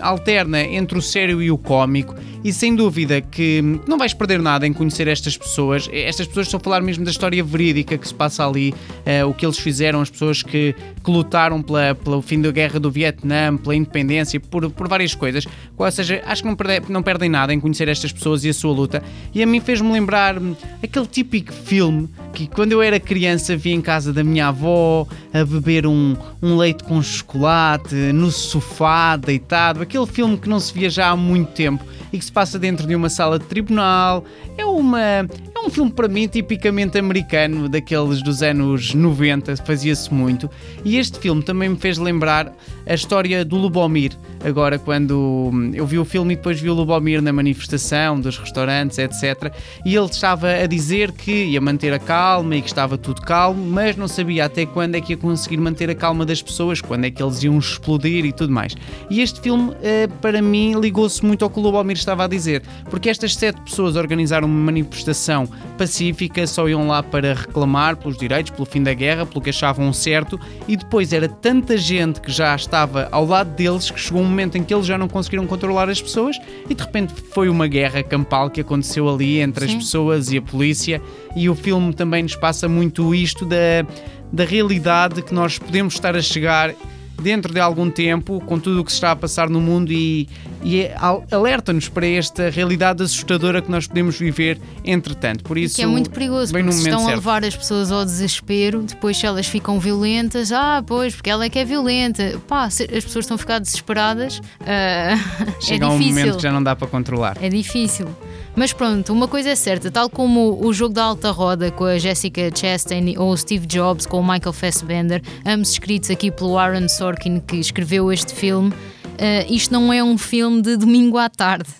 alterna 0.00 0.62
entre 0.62 0.96
o 0.96 1.02
sério 1.02 1.42
e 1.42 1.50
o 1.50 1.58
cómico 1.58 2.14
e 2.44 2.52
sem 2.52 2.74
dúvida 2.74 3.20
que 3.20 3.62
não 3.86 3.98
vais 3.98 4.14
perder 4.14 4.40
nada 4.40 4.66
em 4.66 4.72
conhecer 4.72 5.08
estas 5.08 5.36
pessoas. 5.36 5.88
Estas 5.92 6.26
pessoas 6.26 6.46
estão 6.46 6.58
a 6.58 6.62
falar 6.62 6.80
mesmo 6.80 7.04
da 7.04 7.10
história 7.10 7.42
verídica 7.42 7.98
que 7.98 8.06
se 8.06 8.14
passa 8.14 8.46
ali, 8.46 8.70
uh, 8.70 9.28
o 9.28 9.34
que 9.34 9.44
eles 9.44 9.58
fizeram, 9.58 10.00
as 10.00 10.10
pessoas 10.10 10.42
que, 10.42 10.74
que 11.04 11.10
lutaram 11.10 11.39
pela, 11.64 11.94
pelo 11.94 12.20
fim 12.20 12.40
da 12.40 12.50
guerra 12.50 12.78
do 12.78 12.90
Vietnã, 12.90 13.56
pela 13.56 13.74
independência, 13.74 14.38
por, 14.38 14.68
por 14.70 14.88
várias 14.88 15.14
coisas. 15.14 15.46
Ou 15.76 15.90
seja, 15.90 16.22
acho 16.26 16.42
que 16.42 16.48
não, 16.48 16.56
perde, 16.56 16.92
não 16.92 17.02
perdem 17.02 17.30
nada 17.30 17.54
em 17.54 17.60
conhecer 17.60 17.88
estas 17.88 18.12
pessoas 18.12 18.44
e 18.44 18.48
a 18.48 18.54
sua 18.54 18.72
luta. 18.72 19.02
E 19.34 19.42
a 19.42 19.46
mim 19.46 19.60
fez-me 19.60 19.90
lembrar 19.92 20.38
hum, 20.38 20.54
aquele 20.82 21.06
típico 21.06 21.52
filme 21.52 22.08
que 22.32 22.46
quando 22.46 22.72
eu 22.72 22.82
era 22.82 23.00
criança 23.00 23.56
via 23.56 23.74
em 23.74 23.80
casa 23.80 24.12
da 24.12 24.22
minha 24.22 24.48
avó 24.48 25.06
a 25.32 25.44
beber 25.44 25.86
um, 25.86 26.16
um 26.42 26.56
leite 26.56 26.84
com 26.84 27.02
chocolate, 27.02 27.94
no 27.94 28.30
sofá, 28.30 29.16
deitado. 29.16 29.82
Aquele 29.82 30.06
filme 30.06 30.36
que 30.36 30.48
não 30.48 30.60
se 30.60 30.72
via 30.72 30.90
já 30.90 31.08
há 31.08 31.16
muito 31.16 31.52
tempo 31.52 31.84
e 32.12 32.18
que 32.18 32.24
se 32.24 32.32
passa 32.32 32.58
dentro 32.58 32.86
de 32.86 32.94
uma 32.94 33.08
sala 33.08 33.38
de 33.38 33.44
tribunal. 33.46 34.24
É 34.58 34.64
uma 34.64 35.26
é 35.62 35.66
um 35.66 35.70
filme 35.70 35.90
para 35.90 36.08
mim 36.08 36.26
tipicamente 36.26 36.98
americano, 36.98 37.68
daqueles 37.68 38.22
dos 38.22 38.42
anos 38.42 38.94
90, 38.94 39.56
fazia-se 39.58 40.12
muito. 40.12 40.50
E 40.84 40.96
este 40.96 41.18
filme 41.18 41.42
também 41.42 41.68
me 41.68 41.76
fez 41.76 41.98
lembrar 41.98 42.52
a 42.90 42.94
história 42.94 43.44
do 43.44 43.56
Lubomir. 43.56 44.18
Agora, 44.44 44.76
quando 44.76 45.52
eu 45.72 45.86
vi 45.86 45.96
o 45.96 46.04
filme 46.04 46.34
e 46.34 46.36
depois 46.36 46.60
vi 46.60 46.68
o 46.68 46.74
Lubomir 46.74 47.22
na 47.22 47.32
manifestação 47.32 48.18
dos 48.18 48.36
restaurantes, 48.36 48.98
etc. 48.98 49.54
E 49.84 49.94
ele 49.94 50.06
estava 50.06 50.48
a 50.48 50.66
dizer 50.66 51.12
que 51.12 51.44
ia 51.44 51.60
manter 51.60 51.92
a 51.92 52.00
calma 52.00 52.56
e 52.56 52.60
que 52.62 52.66
estava 52.66 52.98
tudo 52.98 53.20
calmo, 53.20 53.64
mas 53.64 53.96
não 53.96 54.08
sabia 54.08 54.46
até 54.46 54.66
quando 54.66 54.96
é 54.96 55.00
que 55.00 55.12
ia 55.12 55.16
conseguir 55.16 55.58
manter 55.58 55.88
a 55.88 55.94
calma 55.94 56.26
das 56.26 56.42
pessoas, 56.42 56.80
quando 56.80 57.04
é 57.04 57.10
que 57.12 57.22
eles 57.22 57.40
iam 57.44 57.56
explodir 57.58 58.24
e 58.24 58.32
tudo 58.32 58.52
mais. 58.52 58.74
E 59.08 59.20
este 59.20 59.40
filme, 59.40 59.72
eh, 59.82 60.08
para 60.20 60.42
mim, 60.42 60.74
ligou-se 60.80 61.24
muito 61.24 61.44
ao 61.44 61.50
que 61.50 61.60
o 61.60 61.62
Lubomir 61.62 61.96
estava 61.96 62.24
a 62.24 62.26
dizer, 62.26 62.62
porque 62.90 63.08
estas 63.08 63.36
sete 63.36 63.60
pessoas 63.60 63.94
organizaram 63.94 64.48
uma 64.48 64.64
manifestação 64.64 65.46
pacífica, 65.78 66.44
só 66.44 66.68
iam 66.68 66.88
lá 66.88 67.04
para 67.04 67.34
reclamar 67.34 67.96
pelos 67.96 68.16
direitos, 68.16 68.50
pelo 68.50 68.66
fim 68.66 68.82
da 68.82 68.94
guerra, 68.94 69.24
pelo 69.24 69.40
que 69.40 69.50
achavam 69.50 69.92
certo, 69.92 70.40
e 70.66 70.76
depois 70.76 71.12
era 71.12 71.28
tanta 71.28 71.78
gente 71.78 72.20
que 72.20 72.32
já 72.32 72.56
estava 72.56 72.79
ao 73.10 73.24
lado 73.24 73.50
deles 73.54 73.90
que 73.90 73.98
chegou 73.98 74.22
um 74.22 74.24
momento 74.24 74.56
em 74.56 74.62
que 74.62 74.72
eles 74.72 74.86
já 74.86 74.96
não 74.96 75.08
conseguiram 75.08 75.46
controlar 75.46 75.88
as 75.88 76.00
pessoas 76.00 76.36
e 76.68 76.74
de 76.74 76.82
repente 76.82 77.12
foi 77.32 77.48
uma 77.48 77.66
guerra 77.66 78.02
campal 78.02 78.50
que 78.50 78.60
aconteceu 78.60 79.08
ali 79.08 79.40
entre 79.40 79.66
Sim. 79.66 79.76
as 79.76 79.84
pessoas 79.84 80.32
e 80.32 80.38
a 80.38 80.42
polícia, 80.42 81.00
e 81.34 81.48
o 81.48 81.54
filme 81.54 81.92
também 81.92 82.22
nos 82.22 82.36
passa 82.36 82.68
muito 82.68 83.14
isto 83.14 83.44
da, 83.44 83.86
da 84.32 84.44
realidade 84.44 85.22
que 85.22 85.34
nós 85.34 85.58
podemos 85.58 85.94
estar 85.94 86.16
a 86.16 86.22
chegar 86.22 86.74
dentro 87.20 87.52
de 87.52 87.60
algum 87.60 87.90
tempo, 87.90 88.40
com 88.46 88.58
tudo 88.58 88.80
o 88.80 88.84
que 88.84 88.90
se 88.90 88.96
está 88.96 89.12
a 89.12 89.16
passar 89.16 89.48
no 89.48 89.60
mundo 89.60 89.92
e, 89.92 90.28
e 90.62 90.80
é 90.80 90.96
alerta-nos 91.30 91.88
para 91.88 92.06
esta 92.06 92.50
realidade 92.50 93.02
assustadora 93.02 93.62
que 93.62 93.70
nós 93.70 93.86
podemos 93.86 94.18
viver 94.18 94.58
entretanto. 94.84 95.44
Por 95.44 95.58
isso, 95.58 95.76
que 95.76 95.82
é 95.82 95.86
muito 95.86 96.10
perigoso, 96.10 96.52
porque 96.52 96.72
se 96.72 96.78
estão 96.78 97.00
certo. 97.00 97.12
a 97.12 97.14
levar 97.14 97.44
as 97.44 97.54
pessoas 97.56 97.92
ao 97.92 98.04
desespero, 98.04 98.82
depois 98.82 99.16
se 99.16 99.26
elas 99.26 99.46
ficam 99.46 99.78
violentas, 99.78 100.52
ah, 100.52 100.82
pois, 100.86 101.14
porque 101.14 101.30
ela 101.30 101.44
é 101.44 101.48
que 101.48 101.58
é 101.58 101.64
violenta. 101.64 102.40
Pá, 102.48 102.64
as 102.64 102.76
pessoas 102.76 103.24
estão 103.24 103.34
a 103.34 103.38
ficar 103.38 103.58
desesperadas, 103.58 104.38
uh, 104.38 105.60
Chega 105.60 105.84
é 105.84 105.88
um 105.88 105.98
momento 105.98 106.36
que 106.36 106.42
já 106.42 106.52
não 106.52 106.62
dá 106.62 106.74
para 106.74 106.88
controlar. 106.88 107.36
É 107.40 107.48
difícil. 107.48 108.08
Mas 108.56 108.72
pronto, 108.72 109.12
uma 109.12 109.28
coisa 109.28 109.50
é 109.50 109.54
certa, 109.54 109.90
tal 109.90 110.10
como 110.10 110.58
o 110.64 110.72
jogo 110.72 110.92
da 110.92 111.04
alta 111.04 111.30
roda 111.30 111.70
com 111.70 111.84
a 111.84 111.98
Jessica 111.98 112.50
Chastain 112.54 113.16
ou 113.16 113.30
o 113.30 113.36
Steve 113.36 113.66
Jobs 113.66 114.06
com 114.06 114.20
o 114.20 114.22
Michael 114.22 114.52
Fassbender, 114.52 115.22
ambos 115.46 115.70
escritos 115.70 116.10
aqui 116.10 116.30
pelo 116.30 116.58
Aaron 116.58 116.88
Sorkin 116.88 117.40
que 117.40 117.56
escreveu 117.56 118.12
este 118.12 118.34
filme, 118.34 118.70
uh, 118.70 119.52
isto 119.52 119.72
não 119.72 119.92
é 119.92 120.02
um 120.02 120.18
filme 120.18 120.60
de 120.62 120.76
domingo 120.76 121.16
à 121.16 121.28
tarde. 121.28 121.70